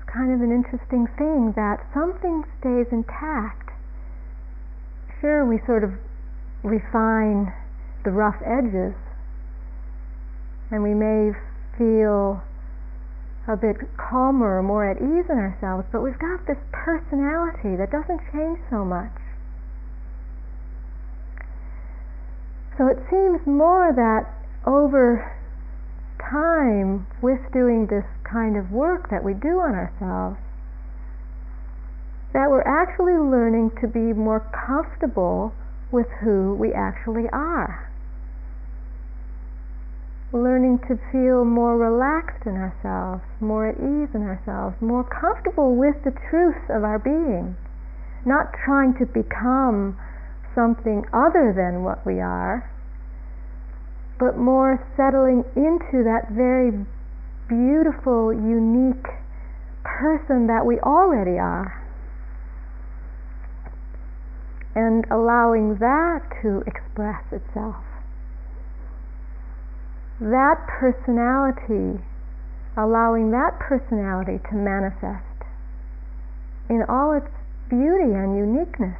It's 0.00 0.10
kind 0.10 0.32
of 0.32 0.40
an 0.40 0.50
interesting 0.50 1.06
thing 1.18 1.52
that 1.56 1.84
something 1.92 2.44
stays 2.60 2.86
intact. 2.90 3.70
Sure, 5.20 5.44
we 5.44 5.60
sort 5.66 5.84
of 5.84 5.92
refine 6.62 7.52
the 8.04 8.10
rough 8.10 8.36
edges 8.44 8.94
and 10.70 10.82
we 10.82 10.94
may 10.94 11.30
feel 11.78 12.42
a 13.46 13.56
bit 13.56 13.76
calmer 13.96 14.58
or 14.58 14.62
more 14.62 14.90
at 14.90 14.96
ease 14.96 15.26
in 15.30 15.38
ourselves, 15.38 15.86
but 15.92 16.02
we've 16.02 16.18
got 16.18 16.44
this 16.46 16.58
personality 16.72 17.76
that 17.78 17.90
doesn't 17.90 18.20
change 18.32 18.58
so 18.70 18.84
much. 18.84 19.14
So 22.76 22.88
it 22.88 22.98
seems 23.08 23.40
more 23.46 23.92
that 23.94 24.26
over 24.66 25.32
time, 26.30 27.06
with 27.22 27.38
doing 27.52 27.86
this 27.86 28.04
kind 28.24 28.56
of 28.56 28.70
work 28.70 29.08
that 29.10 29.22
we 29.22 29.32
do 29.32 29.60
on 29.60 29.74
ourselves, 29.74 30.36
that 32.32 32.50
we're 32.50 32.66
actually 32.66 33.14
learning 33.14 33.70
to 33.80 33.86
be 33.86 34.12
more 34.12 34.40
comfortable 34.52 35.54
with 35.92 36.06
who 36.22 36.54
we 36.58 36.72
actually 36.72 37.28
are. 37.32 37.86
learning 40.32 40.78
to 40.80 40.98
feel 41.12 41.44
more 41.44 41.78
relaxed 41.78 42.46
in 42.46 42.56
ourselves, 42.56 43.22
more 43.40 43.68
at 43.68 43.76
ease 43.76 44.12
in 44.12 44.22
ourselves, 44.22 44.76
more 44.82 45.04
comfortable 45.04 45.74
with 45.76 45.96
the 46.04 46.12
truth 46.28 46.60
of 46.68 46.84
our 46.84 46.98
being, 46.98 47.56
not 48.26 48.52
trying 48.64 48.92
to 48.98 49.06
become 49.06 49.96
something 50.54 51.06
other 51.12 51.54
than 51.56 51.82
what 51.82 52.04
we 52.04 52.20
are, 52.20 52.68
but 54.18 54.36
more 54.36 54.80
settling 54.96 55.44
into 55.56 56.04
that 56.04 56.30
very 56.32 56.72
beautiful, 57.48 58.32
unique 58.32 59.06
person 59.84 60.46
that 60.46 60.64
we 60.64 60.80
already 60.80 61.38
are. 61.38 61.82
And 64.74 65.04
allowing 65.10 65.76
that 65.80 66.20
to 66.42 66.62
express 66.66 67.24
itself 67.32 67.76
that 70.20 70.56
personality, 70.66 72.00
allowing 72.76 73.30
that 73.32 73.58
personality 73.60 74.40
to 74.48 74.54
manifest 74.56 75.24
in 76.70 76.82
all 76.88 77.12
its 77.12 77.28
beauty 77.68 78.16
and 78.16 78.36
uniqueness, 78.36 78.96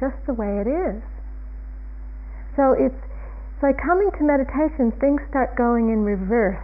just 0.00 0.16
the 0.26 0.32
way 0.32 0.60
it 0.60 0.66
is. 0.66 1.02
So 2.56 2.72
it's, 2.72 3.04
like 3.64 3.80
coming 3.80 4.12
to 4.12 4.22
meditation, 4.28 4.92
things 5.00 5.24
start 5.32 5.56
going 5.56 5.88
in 5.88 6.04
reverse. 6.04 6.60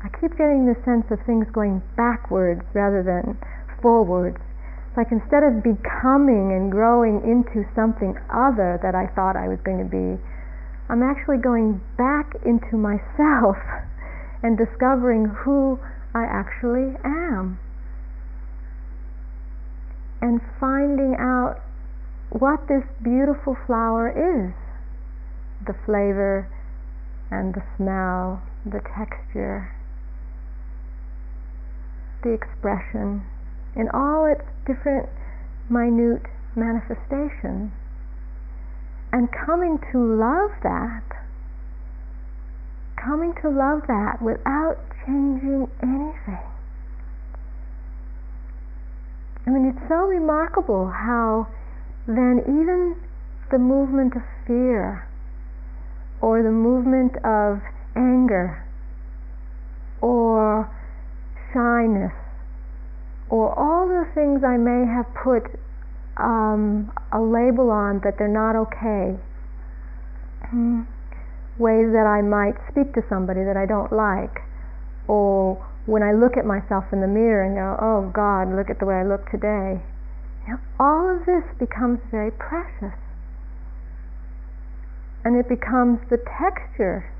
I 0.00 0.08
keep 0.16 0.32
getting 0.32 0.64
the 0.64 0.80
sense 0.80 1.04
of 1.12 1.20
things 1.28 1.44
going 1.52 1.84
backwards 1.92 2.64
rather 2.72 3.04
than 3.04 3.36
forwards. 3.84 4.40
It's 4.88 4.96
like 4.96 5.12
instead 5.12 5.44
of 5.44 5.60
becoming 5.60 6.56
and 6.56 6.72
growing 6.72 7.20
into 7.20 7.68
something 7.76 8.16
other 8.32 8.80
that 8.80 8.96
I 8.96 9.12
thought 9.12 9.36
I 9.36 9.44
was 9.44 9.60
going 9.60 9.84
to 9.84 9.90
be, 9.92 10.16
I'm 10.88 11.04
actually 11.04 11.36
going 11.36 11.84
back 12.00 12.32
into 12.48 12.80
myself 12.80 13.60
and 14.42 14.56
discovering 14.56 15.28
who 15.44 15.76
I 16.16 16.24
actually 16.24 16.96
am. 17.04 17.60
And 20.24 20.40
finding 20.56 21.12
out 21.20 21.60
what 22.32 22.72
this 22.72 22.88
beautiful 23.04 23.52
flower 23.68 24.08
is 24.08 24.56
the 25.66 25.74
flavor 25.86 26.48
and 27.30 27.54
the 27.54 27.62
smell, 27.76 28.42
the 28.64 28.80
texture, 28.96 29.74
the 32.22 32.32
expression, 32.32 33.22
in 33.74 33.88
all 33.94 34.26
its 34.26 34.44
different 34.66 35.08
minute 35.70 36.22
manifestations 36.54 37.72
and 39.12 39.28
coming 39.32 39.78
to 39.92 39.98
love 39.98 40.50
that, 40.62 41.04
coming 42.96 43.34
to 43.42 43.48
love 43.48 43.82
that 43.88 44.20
without 44.22 44.78
changing 45.04 45.68
anything. 45.82 46.46
I 49.46 49.50
mean, 49.50 49.66
it's 49.66 49.88
so 49.88 50.06
remarkable 50.06 50.88
how 50.88 51.48
then 52.06 52.40
even 52.46 52.96
the 53.50 53.58
movement 53.58 54.14
of 54.16 54.22
fear 54.46 55.06
or 56.22 56.42
the 56.42 56.50
movement 56.50 57.12
of 57.24 57.60
anger 57.94 58.64
or 60.00 60.70
shyness 61.52 62.12
or 63.32 63.48
all 63.56 63.88
the 63.88 64.04
things 64.12 64.44
I 64.44 64.60
may 64.60 64.84
have 64.84 65.08
put 65.16 65.48
um, 66.20 66.92
a 67.12 67.20
label 67.20 67.72
on 67.72 68.00
that 68.04 68.20
they're 68.20 68.28
not 68.28 68.54
okay. 68.68 69.16
Mm. 70.52 70.84
Ways 71.56 71.88
that 71.96 72.04
I 72.04 72.20
might 72.20 72.60
speak 72.68 72.92
to 72.92 73.02
somebody 73.08 73.40
that 73.44 73.56
I 73.56 73.64
don't 73.64 73.92
like, 73.92 74.44
or 75.08 75.56
when 75.86 76.02
I 76.02 76.12
look 76.12 76.36
at 76.36 76.44
myself 76.44 76.84
in 76.92 77.00
the 77.00 77.08
mirror 77.08 77.44
and 77.44 77.56
go, 77.56 77.76
"Oh 77.80 78.12
God, 78.12 78.52
look 78.52 78.68
at 78.68 78.78
the 78.78 78.84
way 78.84 78.96
I 78.96 79.04
look 79.04 79.24
today." 79.30 79.80
You 80.44 80.54
know, 80.54 80.60
all 80.80 81.08
of 81.08 81.24
this 81.24 81.44
becomes 81.58 82.00
very 82.10 82.30
precious, 82.32 82.96
and 85.24 85.36
it 85.36 85.48
becomes 85.48 86.00
the 86.10 86.18
texture 86.38 87.10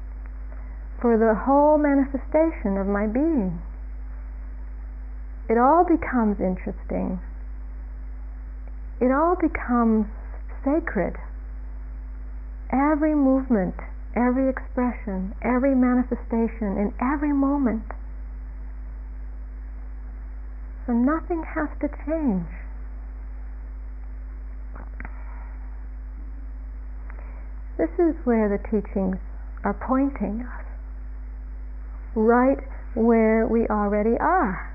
for 1.01 1.19
the 1.19 1.35
whole 1.35 1.79
manifestation 1.79 2.77
of 2.77 2.87
my 2.87 3.07
being. 3.07 3.61
It 5.49 5.59
all 5.59 5.85
becomes 5.85 6.41
interesting 6.41 7.21
it 9.03 9.11
all 9.11 9.35
becomes 9.35 10.07
sacred. 10.63 11.17
Every 12.71 13.17
movement, 13.17 13.75
every 14.15 14.49
expression, 14.49 15.35
every 15.43 15.75
manifestation 15.75 16.79
in 16.79 16.95
every 17.01 17.33
moment. 17.33 17.83
So 20.87 20.93
nothing 20.93 21.43
has 21.43 21.69
to 21.81 21.89
change. 22.07 22.47
This 27.79 27.91
is 27.99 28.15
where 28.25 28.49
the 28.49 28.59
teachings 28.59 29.17
are 29.65 29.75
pointing 29.75 30.43
us. 30.43 30.65
Right 32.15 32.59
where 32.95 33.47
we 33.47 33.67
already 33.69 34.17
are. 34.21 34.75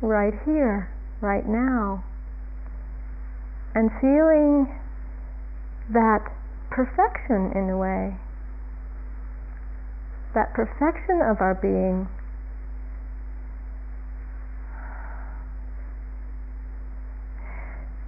Right 0.00 0.34
here 0.44 0.90
right 1.20 1.46
now 1.48 2.04
and 3.74 3.90
feeling 4.00 4.72
that 5.92 6.24
perfection 6.70 7.52
in 7.54 7.68
a 7.68 7.76
way, 7.76 8.16
that 10.34 10.52
perfection 10.54 11.20
of 11.20 11.40
our 11.40 11.54
being. 11.54 12.08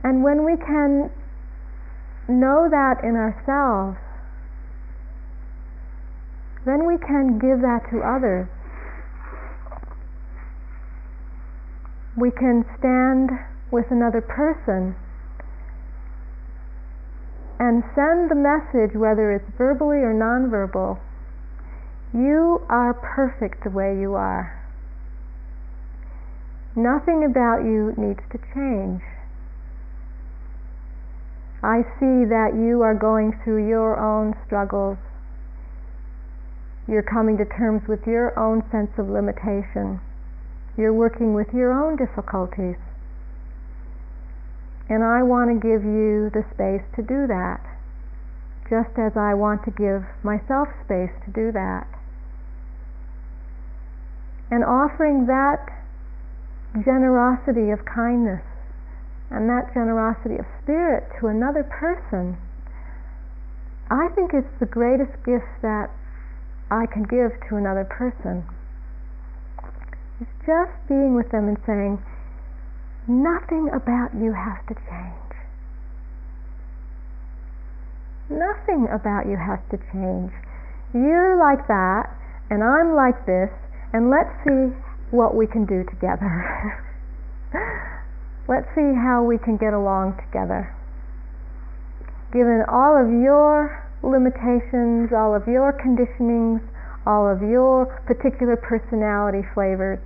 And 0.02 0.24
when 0.24 0.44
we 0.44 0.57
can 0.57 1.11
know 2.29 2.69
that 2.71 3.03
in 3.03 3.17
ourselves, 3.17 3.99
then 6.64 6.87
we 6.87 6.99
can 6.99 7.38
give 7.38 7.61
that 7.61 7.88
to 7.91 8.05
others 8.05 8.49
we 12.19 12.31
can 12.33 12.64
stand 12.79 13.31
with 13.71 13.87
another 13.91 14.21
person 14.21 14.97
and 17.61 17.83
send 17.95 18.31
the 18.31 18.35
message, 18.35 18.95
whether 18.95 19.31
it's 19.33 19.49
verbally 19.57 19.99
or 19.99 20.14
nonverbal, 20.14 20.99
you 22.12 22.61
are 22.69 22.95
perfect 22.95 23.62
the 23.64 23.71
way 23.71 23.97
you 23.99 24.14
are. 24.14 24.55
Nothing 26.75 27.25
about 27.25 27.62
you 27.62 27.95
needs 27.97 28.21
to 28.31 28.38
change. 28.55 29.03
I 31.62 31.83
see 31.99 32.23
that 32.31 32.55
you 32.55 32.83
are 32.83 32.94
going 32.94 33.35
through 33.42 33.66
your 33.66 33.99
own 33.99 34.35
struggles. 34.47 34.97
You're 36.87 37.03
coming 37.03 37.37
to 37.38 37.44
terms 37.44 37.83
with 37.88 38.07
your 38.07 38.33
own 38.38 38.62
sense 38.71 38.90
of 38.97 39.11
limitation. 39.11 40.01
You're 40.77 40.94
working 40.94 41.35
with 41.35 41.53
your 41.53 41.75
own 41.75 41.97
difficulties. 41.97 42.79
And 44.88 45.03
I 45.03 45.23
want 45.27 45.51
to 45.51 45.59
give 45.61 45.85
you 45.85 46.31
the 46.33 46.47
space 46.55 46.87
to 46.97 47.03
do 47.03 47.27
that, 47.27 47.61
just 48.71 48.97
as 48.97 49.18
I 49.18 49.35
want 49.35 49.66
to 49.66 49.75
give 49.75 50.07
myself 50.23 50.68
space 50.87 51.12
to 51.27 51.31
do 51.35 51.53
that. 51.53 51.85
And 54.49 54.64
offering 54.64 55.27
that 55.27 55.61
generosity 56.73 57.68
of 57.68 57.85
kindness 57.85 58.48
and 59.31 59.49
that 59.49 59.73
generosity 59.75 60.37
of 60.41 60.47
spirit 60.62 61.05
to 61.21 61.29
another 61.29 61.62
person, 61.64 62.37
I 63.91 64.09
think 64.14 64.33
it's 64.33 64.49
the 64.61 64.67
greatest 64.69 65.12
gift 65.25 65.49
that 65.62 65.88
I 66.71 66.85
can 66.87 67.05
give 67.05 67.33
to 67.49 67.57
another 67.57 67.85
person. 67.85 68.45
It's 70.21 70.37
just 70.45 70.73
being 70.88 71.14
with 71.14 71.31
them 71.31 71.49
and 71.49 71.57
saying, 71.64 72.01
nothing 73.09 73.69
about 73.73 74.12
you 74.17 74.33
has 74.33 74.61
to 74.69 74.75
change. 74.88 75.29
Nothing 78.29 78.88
about 78.93 79.25
you 79.25 79.37
has 79.37 79.61
to 79.73 79.79
change. 79.93 80.33
You're 80.93 81.37
like 81.41 81.67
that, 81.69 82.12
and 82.51 82.62
I'm 82.62 82.97
like 82.97 83.25
this, 83.25 83.49
and 83.93 84.11
let's 84.11 84.33
see 84.45 84.73
what 85.11 85.35
we 85.35 85.47
can 85.47 85.64
do 85.64 85.85
together. 85.85 86.85
let's 88.49 88.67
see 88.75 88.97
how 88.97 89.23
we 89.23 89.37
can 89.37 89.57
get 89.57 89.77
along 89.77 90.17
together. 90.25 90.75
Given 92.33 92.65
all 92.69 92.97
of 92.97 93.13
your 93.13 93.85
limitations, 94.03 95.13
all 95.13 95.37
of 95.37 95.47
your 95.47 95.77
conditionings, 95.77 96.65
all 97.07 97.29
of 97.29 97.41
your 97.41 97.87
particular 98.07 98.57
personality 98.57 99.45
flavors, 99.55 100.01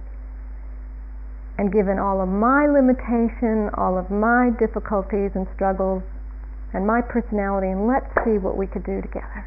and 1.58 1.72
given 1.72 1.98
all 1.98 2.20
of 2.20 2.28
my 2.28 2.66
limitation, 2.66 3.70
all 3.74 3.98
of 3.98 4.10
my 4.10 4.50
difficulties 4.58 5.30
and 5.34 5.46
struggles, 5.54 6.02
and 6.74 6.86
my 6.86 7.00
personality, 7.02 7.68
and 7.68 7.86
let's 7.86 8.08
see 8.24 8.38
what 8.38 8.56
we 8.56 8.66
could 8.66 8.84
do 8.84 9.02
together. 9.02 9.46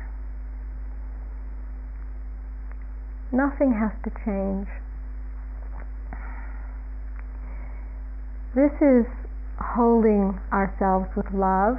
Nothing 3.31 3.73
has 3.73 3.91
to 4.03 4.11
change. 4.23 4.67
This 8.55 8.71
is 8.79 9.05
holding 9.59 10.39
ourselves 10.53 11.09
with 11.17 11.25
love, 11.33 11.75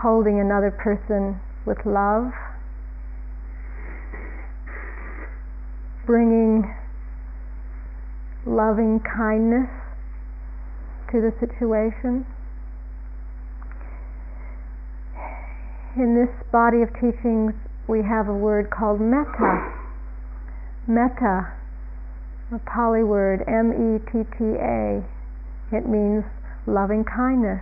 holding 0.00 0.40
another 0.40 0.70
person 0.70 1.38
with 1.66 1.76
love, 1.84 2.32
bringing 6.06 6.74
loving 8.46 9.00
kindness 9.00 9.68
to 11.12 11.20
the 11.20 11.34
situation. 11.38 12.24
In 15.96 16.14
this 16.14 16.32
body 16.50 16.80
of 16.80 16.88
teachings, 16.94 17.52
we 17.88 18.00
have 18.08 18.26
a 18.26 18.32
word 18.32 18.70
called 18.70 19.02
metta. 19.02 19.70
Metta, 20.86 21.57
a 22.52 22.58
Pali 22.60 23.04
word, 23.04 23.44
M 23.46 23.72
E 23.76 24.00
T 24.08 24.24
T 24.38 24.44
A. 24.56 25.04
It 25.70 25.84
means 25.86 26.24
loving 26.66 27.04
kindness. 27.04 27.60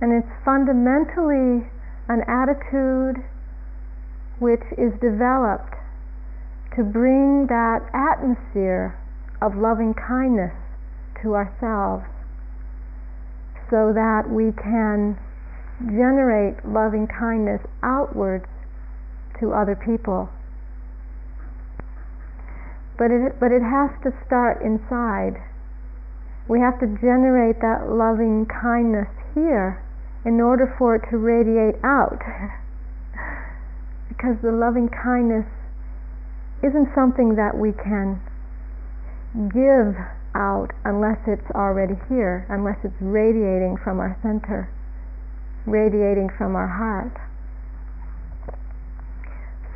And 0.00 0.12
it's 0.12 0.32
fundamentally 0.44 1.70
an 2.08 2.22
attitude 2.26 3.22
which 4.38 4.62
is 4.76 4.92
developed 5.00 5.74
to 6.76 6.82
bring 6.82 7.46
that 7.48 7.80
atmosphere 7.94 8.98
of 9.40 9.56
loving 9.56 9.94
kindness 9.94 10.52
to 11.22 11.34
ourselves 11.34 12.04
so 13.70 13.92
that 13.94 14.28
we 14.28 14.52
can 14.52 15.16
generate 15.80 16.58
loving 16.66 17.06
kindness 17.06 17.60
outwards 17.82 18.46
to 19.40 19.52
other 19.52 19.76
people. 19.76 20.28
But 22.98 23.10
it, 23.12 23.38
but 23.38 23.52
it 23.52 23.62
has 23.62 23.90
to 24.04 24.10
start 24.26 24.62
inside. 24.64 25.36
We 26.48 26.60
have 26.60 26.80
to 26.80 26.86
generate 27.00 27.60
that 27.60 27.90
loving 27.90 28.46
kindness 28.46 29.08
here 29.34 29.82
in 30.24 30.40
order 30.40 30.74
for 30.78 30.96
it 30.96 31.02
to 31.10 31.18
radiate 31.18 31.76
out. 31.84 32.18
because 34.16 34.36
the 34.42 34.52
loving 34.52 34.88
kindness 34.88 35.44
isn't 36.64 36.88
something 36.94 37.36
that 37.36 37.52
we 37.52 37.72
can 37.72 38.20
give 39.52 39.92
out 40.34 40.72
unless 40.84 41.20
it's 41.26 41.44
already 41.54 41.94
here, 42.08 42.46
unless 42.48 42.76
it's 42.82 42.96
radiating 43.00 43.76
from 43.84 44.00
our 44.00 44.16
center, 44.22 44.68
radiating 45.66 46.28
from 46.38 46.56
our 46.56 46.68
heart. 46.68 47.12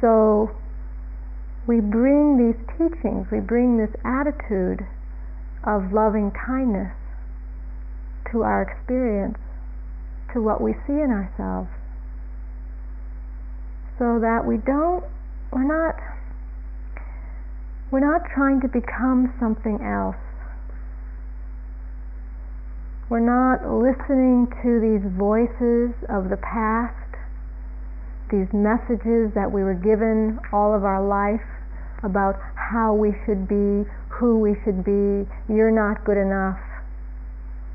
So 0.01 0.57
we 1.71 1.79
bring 1.79 2.35
these 2.35 2.59
teachings, 2.75 3.31
we 3.31 3.39
bring 3.39 3.79
this 3.79 3.95
attitude 4.03 4.83
of 5.63 5.95
loving 5.95 6.35
kindness 6.35 6.91
to 8.33 8.43
our 8.43 8.67
experience, 8.67 9.39
to 10.35 10.43
what 10.43 10.61
we 10.61 10.75
see 10.83 10.99
in 10.99 11.15
ourselves, 11.15 11.71
so 14.03 14.19
that 14.19 14.43
we 14.43 14.59
don't, 14.67 15.07
we're 15.55 15.63
not 15.63 15.95
we're 17.93 18.03
not 18.03 18.27
trying 18.35 18.61
to 18.63 18.69
become 18.69 19.33
something 19.39 19.79
else. 19.79 20.19
We're 23.09 23.23
not 23.23 23.63
listening 23.63 24.51
to 24.63 24.83
these 24.83 25.07
voices 25.15 25.95
of 26.11 26.31
the 26.35 26.39
past, 26.43 27.15
these 28.31 28.51
messages 28.51 29.31
that 29.39 29.51
we 29.51 29.63
were 29.63 29.79
given 29.79 30.39
all 30.53 30.75
of 30.75 30.83
our 30.83 31.03
life 31.03 31.47
about 32.03 32.37
how 32.55 32.95
we 32.95 33.13
should 33.27 33.49
be, 33.49 33.89
who 34.09 34.39
we 34.39 34.57
should 34.65 34.85
be, 34.85 35.29
you're 35.53 35.71
not 35.71 36.05
good 36.05 36.17
enough, 36.17 36.61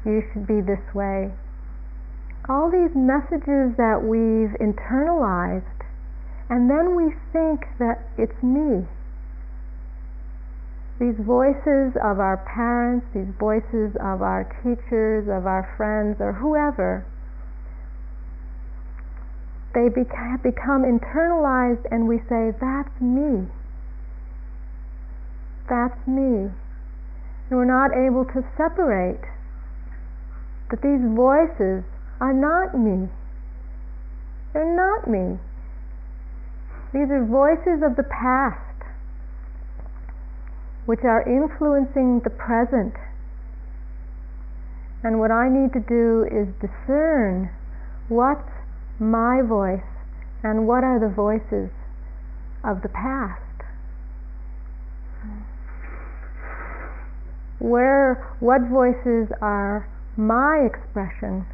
you 0.06 0.22
should 0.34 0.48
be 0.48 0.62
this 0.62 0.82
way. 0.94 1.32
All 2.48 2.70
these 2.70 2.94
messages 2.96 3.74
that 3.78 4.02
we've 4.02 4.54
internalized, 4.62 5.86
and 6.50 6.70
then 6.70 6.96
we 6.96 7.14
think 7.34 7.66
that 7.80 8.06
it's 8.18 8.42
me 8.44 8.86
these 11.00 11.16
voices 11.20 11.92
of 12.00 12.24
our 12.24 12.40
parents, 12.48 13.06
these 13.14 13.28
voices 13.38 13.92
of 14.00 14.24
our 14.24 14.48
teachers, 14.64 15.28
of 15.28 15.46
our 15.46 15.68
friends, 15.76 16.16
or 16.22 16.32
whoever, 16.32 17.06
they 19.76 19.90
become 19.90 20.88
internalized 20.88 21.84
and 21.92 22.08
we 22.08 22.20
say, 22.30 22.56
that's 22.62 23.02
me. 23.02 23.44
That's 25.70 25.98
me. 26.08 26.52
And 27.50 27.52
we're 27.52 27.66
not 27.66 27.92
able 27.94 28.26
to 28.26 28.42
separate 28.58 29.22
that 30.70 30.82
these 30.82 31.02
voices 31.14 31.84
are 32.20 32.34
not 32.34 32.78
me. 32.78 33.10
They're 34.54 34.76
not 34.76 35.08
me. 35.08 35.38
These 36.94 37.12
are 37.12 37.26
voices 37.26 37.84
of 37.84 37.98
the 37.98 38.08
past 38.08 38.62
which 40.86 41.02
are 41.04 41.26
influencing 41.28 42.22
the 42.24 42.30
present. 42.30 42.94
And 45.04 45.20
what 45.20 45.32
I 45.32 45.50
need 45.50 45.74
to 45.74 45.80
do 45.80 46.26
is 46.30 46.48
discern 46.62 47.50
what's 48.08 48.50
my 49.00 49.42
voice 49.42 49.86
and 50.44 50.68
what 50.68 50.84
are 50.84 51.00
the 51.00 51.14
voices 51.14 51.70
of 52.64 52.82
the 52.82 52.90
past. 52.90 53.45
Where, 57.66 58.22
what 58.46 58.62
voices 58.70 59.34
are 59.42 59.90
my 60.16 60.70
expression, 60.70 61.50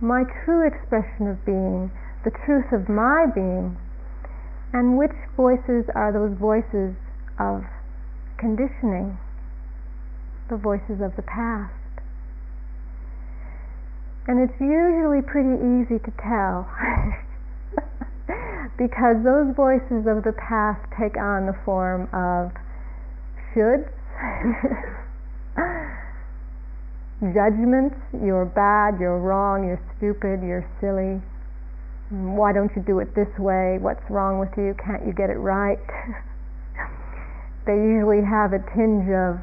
my 0.00 0.22
true 0.44 0.62
expression 0.62 1.26
of 1.26 1.44
being, 1.44 1.90
the 2.22 2.30
truth 2.46 2.70
of 2.70 2.88
my 2.88 3.26
being, 3.34 3.76
and 4.72 4.96
which 4.96 5.18
voices 5.36 5.90
are 5.94 6.12
those 6.14 6.38
voices 6.38 6.94
of 7.34 7.66
conditioning, 8.38 9.18
the 10.50 10.56
voices 10.56 11.02
of 11.02 11.16
the 11.16 11.26
past. 11.26 11.74
And 14.28 14.38
it's 14.38 14.60
usually 14.60 15.22
pretty 15.26 15.58
easy 15.58 15.98
to 15.98 16.12
tell 16.22 16.70
because 18.78 19.18
those 19.24 19.50
voices 19.56 20.06
of 20.06 20.22
the 20.22 20.36
past 20.38 20.86
take 20.94 21.18
on 21.18 21.46
the 21.50 21.58
form 21.64 22.06
of 22.14 22.54
shoulds, 23.50 23.90
judgments, 27.20 27.96
you're 28.14 28.46
bad, 28.46 29.00
you're 29.00 29.18
wrong, 29.18 29.66
you're 29.66 29.82
stupid, 29.98 30.40
you're 30.42 30.66
silly. 30.80 31.20
Why 32.10 32.52
don't 32.52 32.70
you 32.76 32.82
do 32.82 33.00
it 33.00 33.14
this 33.14 33.28
way? 33.38 33.78
What's 33.80 34.02
wrong 34.08 34.38
with 34.38 34.54
you? 34.56 34.74
Can't 34.82 35.04
you 35.04 35.12
get 35.12 35.28
it 35.28 35.36
right? 35.36 35.78
they 37.66 37.74
usually 37.74 38.22
have 38.22 38.54
a 38.54 38.62
tinge 38.74 39.10
of 39.10 39.42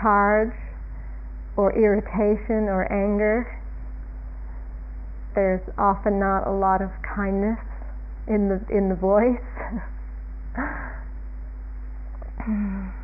charge 0.00 0.56
or 1.56 1.76
irritation 1.76 2.66
or 2.72 2.90
anger. 2.90 3.60
There's 5.34 5.62
often 5.78 6.18
not 6.18 6.48
a 6.48 6.52
lot 6.52 6.80
of 6.82 6.90
kindness 7.04 7.60
in 8.26 8.48
the 8.48 8.64
in 8.74 8.88
the 8.88 8.96
voice. 8.96 9.38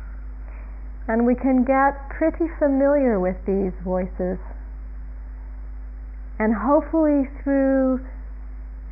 and 1.11 1.25
we 1.25 1.35
can 1.35 1.65
get 1.67 2.07
pretty 2.07 2.47
familiar 2.57 3.19
with 3.19 3.35
these 3.45 3.75
voices. 3.83 4.39
And 6.39 6.55
hopefully 6.55 7.27
through 7.43 7.99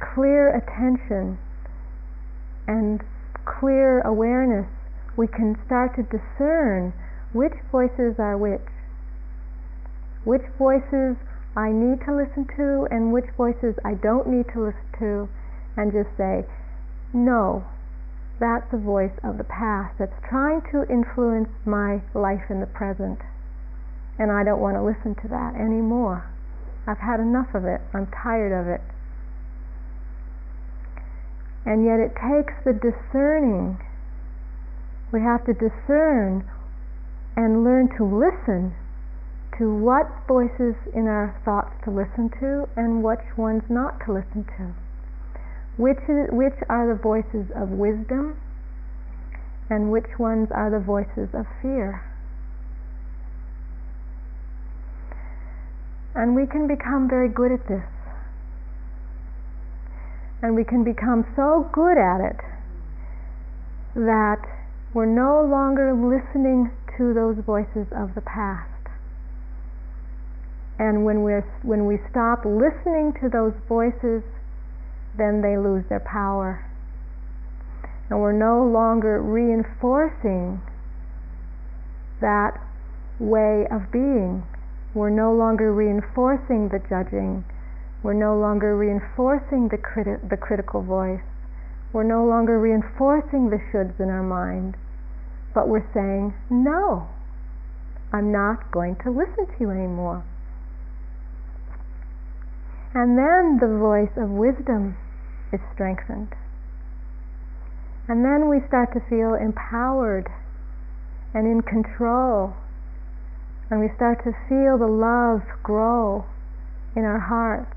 clear 0.03 0.51
attention 0.51 1.39
and 2.67 2.99
clear 3.47 4.01
awareness 4.01 4.67
we 5.15 5.27
can 5.27 5.55
start 5.65 5.95
to 5.95 6.03
discern 6.03 6.91
which 7.31 7.55
voices 7.71 8.19
are 8.19 8.35
which, 8.35 8.67
which 10.25 10.43
voices 10.57 11.15
I 11.55 11.71
need 11.71 12.03
to 12.03 12.11
listen 12.11 12.43
to 12.57 12.85
and 12.91 13.13
which 13.13 13.31
voices 13.37 13.75
I 13.85 13.93
don't 13.93 14.27
need 14.27 14.45
to 14.51 14.65
listen 14.65 14.91
to, 14.99 15.29
and 15.77 15.93
just 15.93 16.09
say, 16.17 16.43
no, 17.13 17.63
that's 18.39 18.65
the 18.71 18.79
voice 18.79 19.15
of 19.23 19.37
the 19.37 19.43
past 19.43 19.95
that's 19.99 20.15
trying 20.27 20.61
to 20.71 20.87
influence 20.87 21.49
my 21.65 22.01
life 22.15 22.49
in 22.49 22.59
the 22.59 22.71
present. 22.71 23.19
And 24.17 24.31
I 24.31 24.43
don't 24.43 24.59
want 24.59 24.75
to 24.75 24.83
listen 24.83 25.15
to 25.21 25.27
that 25.29 25.55
anymore. 25.55 26.27
I've 26.87 26.99
had 26.99 27.19
enough 27.19 27.53
of 27.53 27.65
it. 27.65 27.81
I'm 27.93 28.07
tired 28.23 28.51
of 28.55 28.67
it. 28.67 28.81
And 31.65 31.85
yet 31.85 31.99
it 31.99 32.15
takes 32.15 32.55
the 32.63 32.73
discerning 32.73 33.77
we 35.11 35.21
have 35.21 35.45
to 35.45 35.53
discern 35.53 36.45
and 37.35 37.63
learn 37.63 37.89
to 37.97 38.05
listen 38.05 38.75
to 39.57 39.73
what 39.73 40.05
voices 40.27 40.75
in 40.93 41.07
our 41.07 41.35
thoughts 41.43 41.73
to 41.83 41.91
listen 41.91 42.29
to 42.39 42.69
and 42.77 43.03
which 43.03 43.25
ones 43.37 43.63
not 43.69 43.99
to 44.05 44.13
listen 44.13 44.45
to. 44.57 44.73
Which, 45.79 46.03
is, 46.11 46.27
which 46.35 46.59
are 46.67 46.91
the 46.91 46.99
voices 46.99 47.47
of 47.55 47.71
wisdom 47.71 48.35
and 49.69 49.89
which 49.91 50.11
ones 50.19 50.49
are 50.51 50.69
the 50.69 50.83
voices 50.83 51.31
of 51.31 51.47
fear. 51.61 52.03
And 56.13 56.35
we 56.35 56.45
can 56.47 56.67
become 56.67 57.07
very 57.07 57.29
good 57.29 57.53
at 57.53 57.63
this. 57.69 57.87
And 60.41 60.53
we 60.53 60.65
can 60.65 60.83
become 60.83 61.23
so 61.37 61.69
good 61.71 61.95
at 61.95 62.19
it 62.27 62.39
that 63.95 64.43
we're 64.93 65.05
no 65.07 65.47
longer 65.47 65.95
listening 65.95 66.71
to 66.97 67.13
those 67.13 67.39
voices 67.45 67.87
of 67.95 68.15
the 68.15 68.21
past. 68.27 68.67
And 70.77 71.05
when, 71.05 71.23
we're, 71.23 71.47
when 71.63 71.85
we 71.85 71.99
stop 72.11 72.43
listening 72.43 73.13
to 73.21 73.29
those 73.31 73.53
voices, 73.69 74.23
then 75.19 75.41
they 75.41 75.57
lose 75.57 75.83
their 75.89 75.99
power. 75.99 76.65
And 78.09 78.19
we're 78.19 78.33
no 78.33 78.65
longer 78.65 79.21
reinforcing 79.21 80.61
that 82.21 82.57
way 83.19 83.67
of 83.69 83.91
being. 83.91 84.43
We're 84.93 85.11
no 85.11 85.33
longer 85.33 85.71
reinforcing 85.71 86.69
the 86.69 86.79
judging. 86.89 87.45
We're 88.01 88.17
no 88.17 88.37
longer 88.37 88.75
reinforcing 88.75 89.69
the, 89.69 89.77
criti- 89.77 90.29
the 90.29 90.37
critical 90.37 90.81
voice. 90.81 91.21
We're 91.93 92.07
no 92.07 92.25
longer 92.25 92.59
reinforcing 92.59 93.49
the 93.49 93.59
shoulds 93.71 93.99
in 93.99 94.09
our 94.09 94.23
mind. 94.23 94.75
But 95.53 95.67
we're 95.67 95.85
saying, 95.93 96.33
no, 96.49 97.07
I'm 98.13 98.31
not 98.31 98.71
going 98.71 98.95
to 99.03 99.11
listen 99.11 99.45
to 99.45 99.55
you 99.59 99.69
anymore. 99.69 100.23
And 102.93 103.17
then 103.17 103.59
the 103.61 103.77
voice 103.77 104.13
of 104.17 104.29
wisdom 104.29 104.97
is 105.51 105.59
strengthened. 105.73 106.33
And 108.07 108.25
then 108.25 108.49
we 108.49 108.57
start 108.67 108.93
to 108.93 109.01
feel 109.09 109.35
empowered 109.35 110.27
and 111.33 111.45
in 111.45 111.61
control. 111.61 112.53
And 113.69 113.79
we 113.79 113.89
start 113.95 114.23
to 114.23 114.33
feel 114.49 114.77
the 114.77 114.89
love 114.89 115.45
grow 115.61 116.25
in 116.95 117.03
our 117.05 117.19
hearts. 117.19 117.75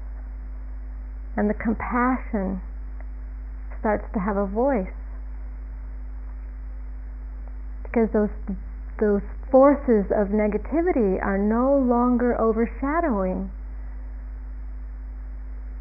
And 1.37 1.51
the 1.51 1.55
compassion 1.55 2.63
starts 3.79 4.05
to 4.15 4.21
have 4.21 4.37
a 4.37 4.47
voice. 4.47 4.97
Because 7.83 8.09
those, 8.13 8.33
those 9.01 9.21
forces 9.51 10.09
of 10.17 10.29
negativity 10.29 11.21
are 11.23 11.37
no 11.37 11.77
longer 11.77 12.41
overshadowing 12.41 13.51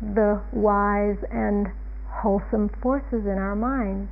the 0.02 0.42
wise 0.52 1.24
and 1.32 1.68
wholesome 2.12 2.70
forces 2.82 3.26
in 3.26 3.38
our 3.38 3.56
mind. 3.56 4.12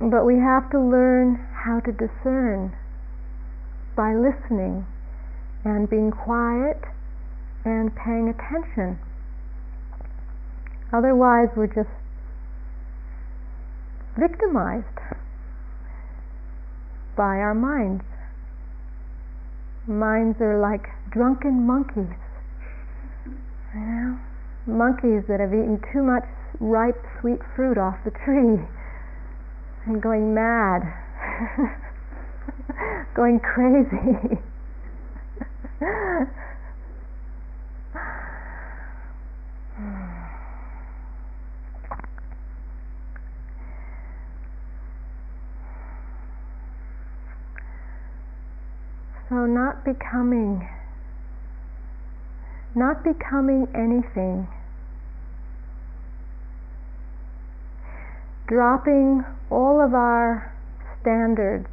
But 0.00 0.24
we 0.24 0.36
have 0.36 0.70
to 0.70 0.78
learn 0.78 1.44
how 1.52 1.80
to 1.80 1.92
discern 1.92 2.72
by 3.96 4.14
listening 4.14 4.86
and 5.64 5.90
being 5.90 6.12
quiet 6.12 6.78
and 7.64 7.90
paying 7.96 8.28
attention. 8.30 8.98
Otherwise, 10.92 11.48
we're 11.56 11.66
just 11.66 11.90
victimized 14.16 14.86
by 17.16 17.42
our 17.42 17.54
minds. 17.54 18.04
Minds 19.86 20.38
are 20.40 20.60
like 20.60 20.86
drunken 21.10 21.66
monkeys 21.66 22.14
you 23.74 23.80
know, 23.80 24.18
monkeys 24.68 25.24
that 25.28 25.40
have 25.40 25.52
eaten 25.52 25.80
too 25.92 26.02
much 26.02 26.24
ripe 26.60 27.04
sweet 27.20 27.40
fruit 27.56 27.78
off 27.78 27.96
the 28.04 28.10
tree 28.10 28.60
and 29.86 30.02
going 30.02 30.34
mad, 30.34 30.82
going 33.14 33.40
crazy. 33.40 34.38
so, 49.28 49.46
not 49.46 49.84
becoming 49.84 50.68
not 52.74 53.02
becoming 53.02 53.66
anything. 53.74 54.46
Dropping 58.48 59.24
all 59.50 59.80
of 59.84 59.92
our 59.94 60.54
standards 61.00 61.68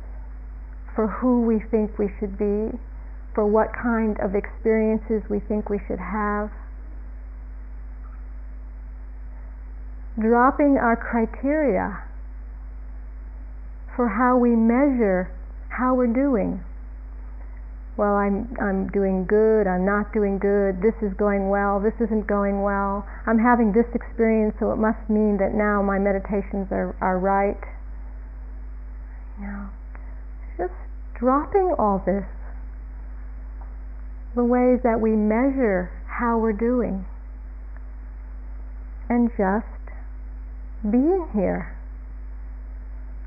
for 0.93 1.07
who 1.07 1.41
we 1.41 1.59
think 1.71 1.97
we 1.97 2.09
should 2.19 2.37
be, 2.37 2.77
for 3.33 3.45
what 3.45 3.71
kind 3.73 4.19
of 4.19 4.35
experiences 4.35 5.23
we 5.29 5.39
think 5.39 5.69
we 5.69 5.79
should 5.87 5.99
have. 5.99 6.51
Dropping 10.19 10.77
our 10.77 10.95
criteria 10.95 12.03
for 13.95 14.07
how 14.09 14.37
we 14.37 14.49
measure 14.49 15.31
how 15.69 15.95
we're 15.95 16.07
doing 16.07 16.63
well, 17.97 18.15
I'm, 18.15 18.51
I'm 18.59 18.89
doing 18.91 19.25
good, 19.25 19.67
I'm 19.67 19.85
not 19.85 20.11
doing 20.11 20.37
good, 20.37 20.81
this 20.83 20.95
is 21.01 21.15
going 21.15 21.47
well, 21.49 21.79
this 21.79 21.95
isn't 22.03 22.27
going 22.27 22.61
well, 22.61 23.07
I'm 23.25 23.39
having 23.39 23.71
this 23.71 23.87
experience, 23.95 24.55
so 24.59 24.71
it 24.71 24.77
must 24.77 24.99
mean 25.09 25.37
that 25.39 25.55
now 25.55 25.81
my 25.81 25.97
meditations 25.97 26.67
are, 26.71 26.95
are 26.99 27.17
right. 27.17 27.59
Know, 29.39 29.69
just 30.57 30.73
dropping 31.19 31.75
all 31.79 32.03
this, 32.05 32.27
the 34.35 34.43
ways 34.43 34.79
that 34.83 34.99
we 34.99 35.11
measure 35.11 35.91
how 36.19 36.37
we're 36.37 36.53
doing, 36.53 37.05
and 39.07 39.29
just 39.37 39.71
being 40.83 41.29
here 41.33 41.77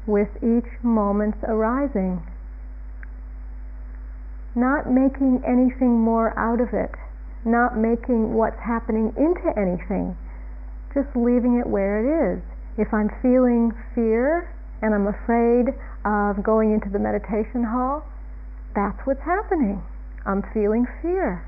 with 0.06 0.28
each 0.42 0.68
moment's 0.82 1.38
arising 1.44 2.22
not 4.58 4.90
making 4.90 5.38
anything 5.46 6.02
more 6.02 6.34
out 6.34 6.58
of 6.60 6.74
it, 6.74 6.90
not 7.46 7.78
making 7.78 8.34
what's 8.34 8.58
happening 8.58 9.14
into 9.14 9.46
anything, 9.54 10.18
just 10.92 11.08
leaving 11.14 11.62
it 11.62 11.66
where 11.66 12.02
it 12.02 12.06
is. 12.10 12.42
If 12.76 12.92
I'm 12.92 13.08
feeling 13.22 13.70
fear 13.94 14.50
and 14.82 14.94
I'm 14.94 15.06
afraid 15.06 15.70
of 16.04 16.42
going 16.42 16.74
into 16.74 16.90
the 16.90 16.98
meditation 16.98 17.62
hall, 17.62 18.02
that's 18.74 18.98
what's 19.06 19.22
happening. 19.22 19.82
I'm 20.26 20.42
feeling 20.52 20.86
fear. 21.02 21.46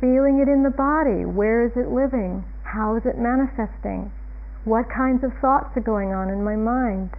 Feeling 0.00 0.38
it 0.38 0.48
in 0.48 0.62
the 0.62 0.70
body. 0.70 1.24
Where 1.24 1.64
is 1.64 1.72
it 1.74 1.88
living? 1.88 2.44
How 2.62 2.96
is 2.96 3.02
it 3.04 3.18
manifesting? 3.18 4.12
What 4.64 4.92
kinds 4.92 5.24
of 5.24 5.32
thoughts 5.40 5.72
are 5.76 5.84
going 5.84 6.12
on 6.12 6.28
in 6.28 6.44
my 6.44 6.54
mind? 6.54 7.10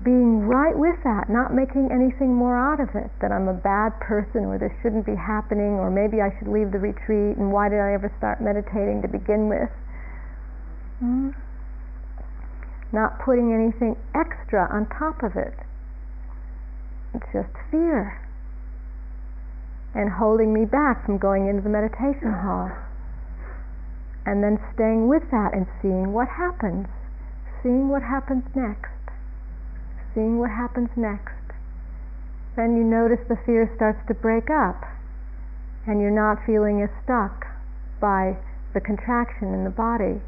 Being 0.00 0.48
right 0.48 0.72
with 0.72 0.96
that, 1.04 1.28
not 1.28 1.52
making 1.52 1.92
anything 1.92 2.32
more 2.32 2.56
out 2.56 2.80
of 2.80 2.88
it, 2.96 3.12
that 3.20 3.28
I'm 3.28 3.48
a 3.48 3.56
bad 3.56 3.92
person 4.00 4.48
or 4.48 4.56
this 4.56 4.72
shouldn't 4.80 5.04
be 5.04 5.16
happening 5.16 5.76
or 5.76 5.92
maybe 5.92 6.24
I 6.24 6.32
should 6.38 6.48
leave 6.48 6.72
the 6.72 6.80
retreat 6.80 7.36
and 7.36 7.52
why 7.52 7.68
did 7.68 7.80
I 7.80 7.92
ever 7.92 8.08
start 8.16 8.40
meditating 8.40 9.04
to 9.04 9.08
begin 9.08 9.52
with. 9.52 9.68
Mm. 11.04 11.36
Not 12.92 13.20
putting 13.20 13.52
anything 13.52 13.96
extra 14.16 14.64
on 14.72 14.88
top 14.88 15.20
of 15.20 15.36
it. 15.36 15.52
It's 17.12 17.28
just 17.32 17.52
fear. 17.70 18.16
And 19.92 20.08
holding 20.08 20.54
me 20.54 20.64
back 20.64 21.04
from 21.04 21.18
going 21.18 21.46
into 21.46 21.60
the 21.60 21.68
meditation 21.68 22.32
hall. 22.32 22.72
And 24.24 24.40
then 24.40 24.56
staying 24.74 25.08
with 25.08 25.28
that 25.30 25.52
and 25.52 25.66
seeing 25.82 26.12
what 26.12 26.28
happens. 26.28 26.86
Seeing 27.62 27.88
what 27.88 28.00
happens 28.02 28.44
next 28.54 28.99
seeing 30.14 30.38
what 30.38 30.50
happens 30.50 30.90
next. 30.96 31.34
Then 32.56 32.76
you 32.76 32.84
notice 32.84 33.22
the 33.28 33.38
fear 33.46 33.70
starts 33.76 34.00
to 34.08 34.14
break 34.14 34.50
up 34.50 34.82
and 35.86 36.00
you're 36.00 36.14
not 36.14 36.44
feeling 36.44 36.82
as 36.82 36.90
stuck 37.04 37.46
by 38.00 38.36
the 38.74 38.80
contraction 38.80 39.54
in 39.54 39.64
the 39.64 39.70
body. 39.70 40.20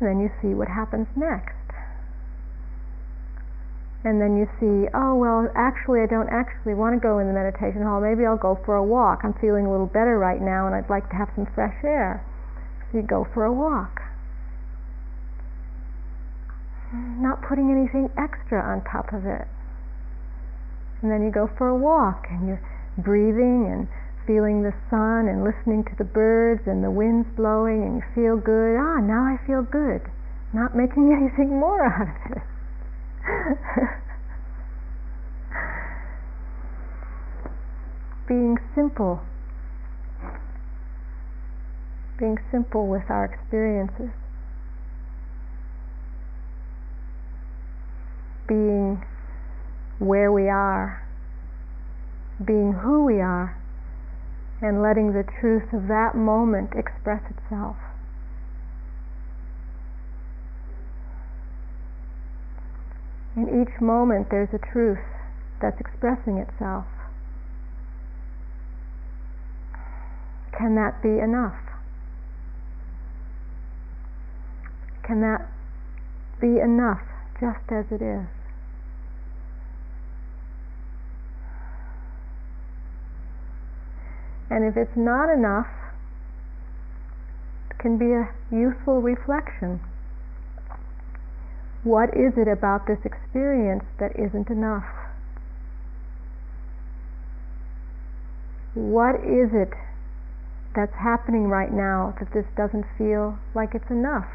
Then 0.00 0.20
you 0.20 0.30
see 0.42 0.52
what 0.54 0.68
happens 0.68 1.08
next. 1.16 1.54
And 4.04 4.20
then 4.20 4.36
you 4.36 4.46
see, 4.60 4.86
oh, 4.94 5.16
well, 5.16 5.50
actually, 5.56 6.00
I 6.00 6.06
don't 6.06 6.28
actually 6.30 6.74
want 6.74 6.94
to 6.94 7.00
go 7.00 7.18
in 7.18 7.26
the 7.26 7.32
meditation 7.32 7.82
hall. 7.82 8.00
Maybe 8.00 8.24
I'll 8.26 8.38
go 8.38 8.58
for 8.64 8.76
a 8.76 8.84
walk. 8.84 9.24
I'm 9.24 9.34
feeling 9.40 9.66
a 9.66 9.70
little 9.70 9.90
better 9.90 10.18
right 10.18 10.40
now 10.40 10.66
and 10.66 10.76
I'd 10.76 10.90
like 10.90 11.08
to 11.10 11.16
have 11.16 11.28
some 11.34 11.46
fresh 11.54 11.74
air. 11.82 12.22
So 12.92 12.98
you 12.98 13.02
go 13.02 13.26
for 13.34 13.44
a 13.44 13.52
walk 13.52 14.02
not 16.92 17.42
putting 17.42 17.70
anything 17.70 18.10
extra 18.16 18.62
on 18.62 18.82
top 18.84 19.12
of 19.12 19.26
it. 19.26 19.48
And 21.02 21.10
then 21.10 21.22
you 21.22 21.30
go 21.30 21.50
for 21.58 21.68
a 21.68 21.76
walk 21.76 22.26
and 22.30 22.46
you're 22.46 22.62
breathing 22.98 23.68
and 23.70 23.88
feeling 24.26 24.62
the 24.62 24.74
sun 24.90 25.28
and 25.28 25.44
listening 25.44 25.84
to 25.84 25.94
the 25.98 26.04
birds 26.04 26.62
and 26.66 26.82
the 26.82 26.90
winds 26.90 27.28
blowing 27.36 27.82
and 27.82 27.96
you 27.96 28.02
feel 28.14 28.36
good. 28.36 28.76
Ah, 28.76 29.00
now 29.00 29.22
I 29.22 29.38
feel 29.46 29.62
good. 29.62 30.02
Not 30.52 30.74
making 30.76 31.12
anything 31.16 31.60
more 31.60 31.86
out 31.86 32.08
of 32.08 32.32
it. 32.36 32.42
Being 38.28 38.58
simple. 38.74 39.20
Being 42.18 42.38
simple 42.50 42.88
with 42.88 43.08
our 43.08 43.24
experiences. 43.26 44.10
Being 48.46 49.04
where 49.98 50.30
we 50.30 50.48
are 50.48 51.06
being 52.44 52.72
who 52.72 53.04
we 53.04 53.20
are 53.20 53.56
and 54.60 54.82
letting 54.82 55.12
the 55.12 55.24
truth 55.40 55.72
of 55.72 55.88
that 55.88 56.14
moment 56.14 56.72
express 56.74 57.22
itself. 57.30 57.76
In 63.36 63.48
each 63.62 63.80
moment, 63.80 64.28
there's 64.30 64.48
a 64.52 64.58
truth 64.58 65.04
that's 65.60 65.78
expressing 65.78 66.38
itself. 66.38 66.86
Can 70.56 70.74
that 70.76 71.02
be 71.02 71.20
enough? 71.20 71.56
Can 75.02 75.20
that 75.20 75.46
be 76.40 76.60
enough 76.60 77.02
just 77.38 77.70
as 77.70 77.84
it 77.90 78.00
is? 78.00 78.35
And 84.50 84.64
if 84.64 84.76
it's 84.76 84.96
not 84.96 85.32
enough, 85.32 85.66
it 87.70 87.78
can 87.78 87.98
be 87.98 88.12
a 88.12 88.30
useful 88.50 89.00
reflection. 89.00 89.80
What 91.82 92.10
is 92.16 92.32
it 92.36 92.48
about 92.48 92.86
this 92.86 92.98
experience 93.04 93.84
that 93.98 94.18
isn't 94.18 94.48
enough? 94.50 94.86
What 98.74 99.16
is 99.16 99.50
it 99.54 99.72
that's 100.74 100.94
happening 100.94 101.48
right 101.48 101.72
now 101.72 102.14
that 102.20 102.32
this 102.34 102.44
doesn't 102.56 102.84
feel 102.98 103.38
like 103.54 103.74
it's 103.74 103.90
enough? 103.90 104.26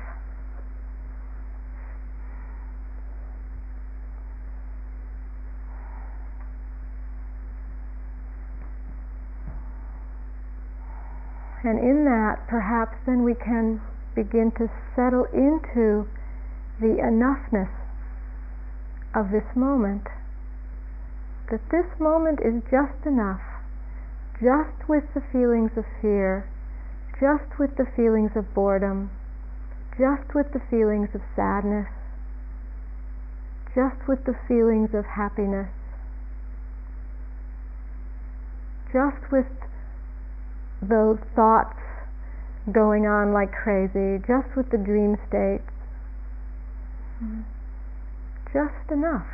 And 11.63 11.77
in 11.77 12.05
that, 12.05 12.47
perhaps 12.47 12.97
then 13.05 13.23
we 13.23 13.35
can 13.35 13.81
begin 14.15 14.51
to 14.57 14.69
settle 14.95 15.25
into 15.31 16.07
the 16.79 16.97
enoughness 16.97 17.69
of 19.13 19.29
this 19.29 19.45
moment. 19.55 20.07
That 21.51 21.61
this 21.69 21.85
moment 21.99 22.39
is 22.41 22.63
just 22.71 23.05
enough, 23.05 23.41
just 24.41 24.89
with 24.89 25.03
the 25.13 25.21
feelings 25.31 25.71
of 25.77 25.85
fear, 26.01 26.49
just 27.19 27.59
with 27.59 27.77
the 27.77 27.85
feelings 27.95 28.31
of 28.35 28.53
boredom, 28.55 29.11
just 29.99 30.33
with 30.33 30.51
the 30.53 30.61
feelings 30.71 31.09
of 31.13 31.21
sadness, 31.35 31.87
just 33.75 34.07
with 34.07 34.25
the 34.25 34.35
feelings 34.47 34.89
of 34.95 35.05
happiness, 35.05 35.69
just 38.91 39.31
with 39.31 39.45
those 40.81 41.19
thoughts 41.35 41.77
going 42.71 43.05
on 43.05 43.33
like 43.33 43.51
crazy, 43.51 44.21
just 44.27 44.55
with 44.55 44.69
the 44.71 44.77
dream 44.77 45.17
states. 45.27 45.69
Mm-hmm. 47.23 47.41
Just 48.53 48.91
enough. 48.91 49.27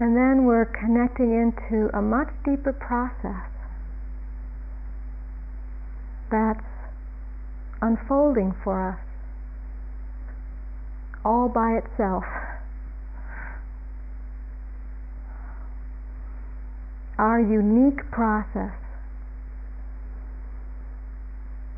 And 0.00 0.16
then 0.16 0.46
we're 0.46 0.64
connecting 0.64 1.32
into 1.32 1.94
a 1.96 2.00
much 2.00 2.28
deeper 2.44 2.72
process 2.72 3.50
that's 6.30 6.64
unfolding 7.82 8.54
for 8.64 8.90
us 8.90 8.98
all 11.24 11.48
by 11.48 11.72
itself. 11.72 12.24
Our 17.20 17.38
unique 17.38 18.00
process 18.10 18.72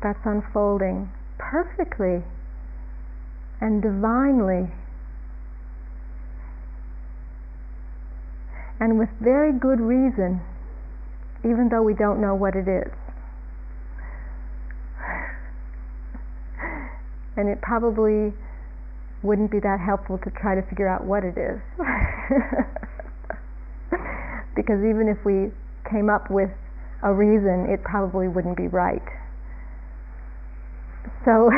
that's 0.01 0.19
unfolding 0.23 1.11
perfectly 1.37 2.23
and 3.59 3.81
divinely 3.81 4.71
and 8.79 8.97
with 8.97 9.09
very 9.21 9.51
good 9.51 9.79
reason, 9.79 10.39
even 11.43 11.67
though 11.69 11.83
we 11.83 11.93
don't 11.93 12.21
know 12.21 12.35
what 12.35 12.55
it 12.55 12.67
is. 12.67 12.91
and 17.35 17.49
it 17.49 17.59
probably 17.61 18.31
wouldn't 19.23 19.51
be 19.51 19.59
that 19.59 19.79
helpful 19.79 20.17
to 20.19 20.29
try 20.39 20.55
to 20.55 20.61
figure 20.69 20.87
out 20.87 21.03
what 21.03 21.23
it 21.23 21.37
is. 21.37 21.59
because 24.55 24.79
even 24.79 25.07
if 25.09 25.23
we 25.25 25.51
came 25.89 26.09
up 26.09 26.29
with 26.29 26.49
a 27.03 27.13
reason, 27.13 27.67
it 27.69 27.83
probably 27.83 28.27
wouldn't 28.27 28.57
be 28.57 28.67
right. 28.67 29.03
So 31.25 31.49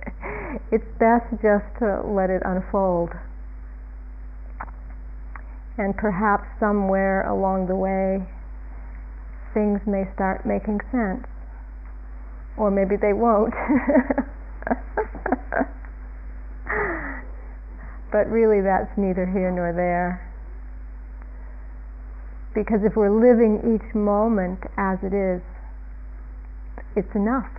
it's 0.72 0.84
best 0.98 1.30
just 1.42 1.64
to 1.80 2.02
let 2.04 2.30
it 2.30 2.42
unfold. 2.44 3.10
And 5.76 5.96
perhaps 5.96 6.44
somewhere 6.60 7.28
along 7.28 7.66
the 7.66 7.74
way, 7.74 8.22
things 9.52 9.80
may 9.86 10.04
start 10.14 10.46
making 10.46 10.80
sense. 10.92 11.26
Or 12.56 12.70
maybe 12.70 12.94
they 12.96 13.12
won't. 13.12 13.52
but 18.12 18.30
really, 18.30 18.62
that's 18.62 18.96
neither 18.96 19.26
here 19.26 19.50
nor 19.50 19.72
there. 19.72 20.33
Because 22.54 22.80
if 22.84 22.94
we're 22.94 23.10
living 23.10 23.58
each 23.74 23.94
moment 23.94 24.60
as 24.76 24.98
it 25.02 25.12
is, 25.12 25.42
it's 26.96 27.14
enough. 27.14 27.50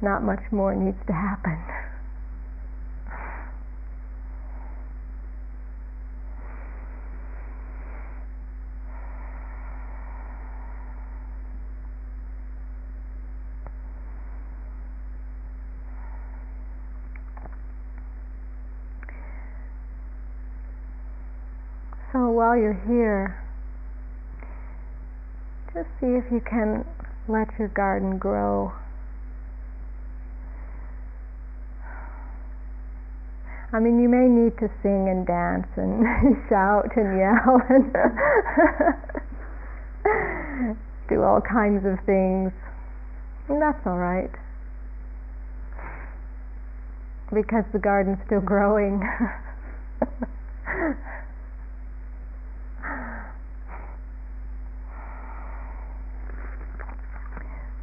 Not 0.00 0.22
much 0.22 0.40
more 0.50 0.74
needs 0.74 0.98
to 1.06 1.12
happen. 1.12 1.58
While 22.48 22.56
you're 22.56 22.80
here, 22.88 23.36
just 25.74 25.88
see 26.00 26.16
if 26.16 26.24
you 26.32 26.40
can 26.48 26.82
let 27.28 27.46
your 27.58 27.68
garden 27.68 28.16
grow. 28.16 28.72
I 33.70 33.80
mean, 33.80 34.00
you 34.00 34.08
may 34.08 34.26
need 34.26 34.56
to 34.60 34.70
sing 34.82 35.10
and 35.10 35.26
dance 35.26 35.66
and 35.76 36.38
shout 36.48 36.96
and 36.96 37.18
yell 37.20 37.60
and 37.68 37.92
do 41.10 41.22
all 41.22 41.42
kinds 41.42 41.84
of 41.84 41.98
things. 42.06 42.50
And 43.50 43.60
that's 43.60 43.86
all 43.86 43.98
right. 43.98 44.30
Because 47.30 47.64
the 47.74 47.78
garden's 47.78 48.16
still 48.24 48.40
growing. 48.54 49.06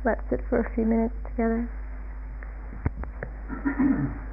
Let's 0.06 0.22
sit 0.30 0.42
for 0.48 0.60
a 0.60 0.76
few 0.76 0.86
minutes 0.86 1.16
together. 1.32 1.68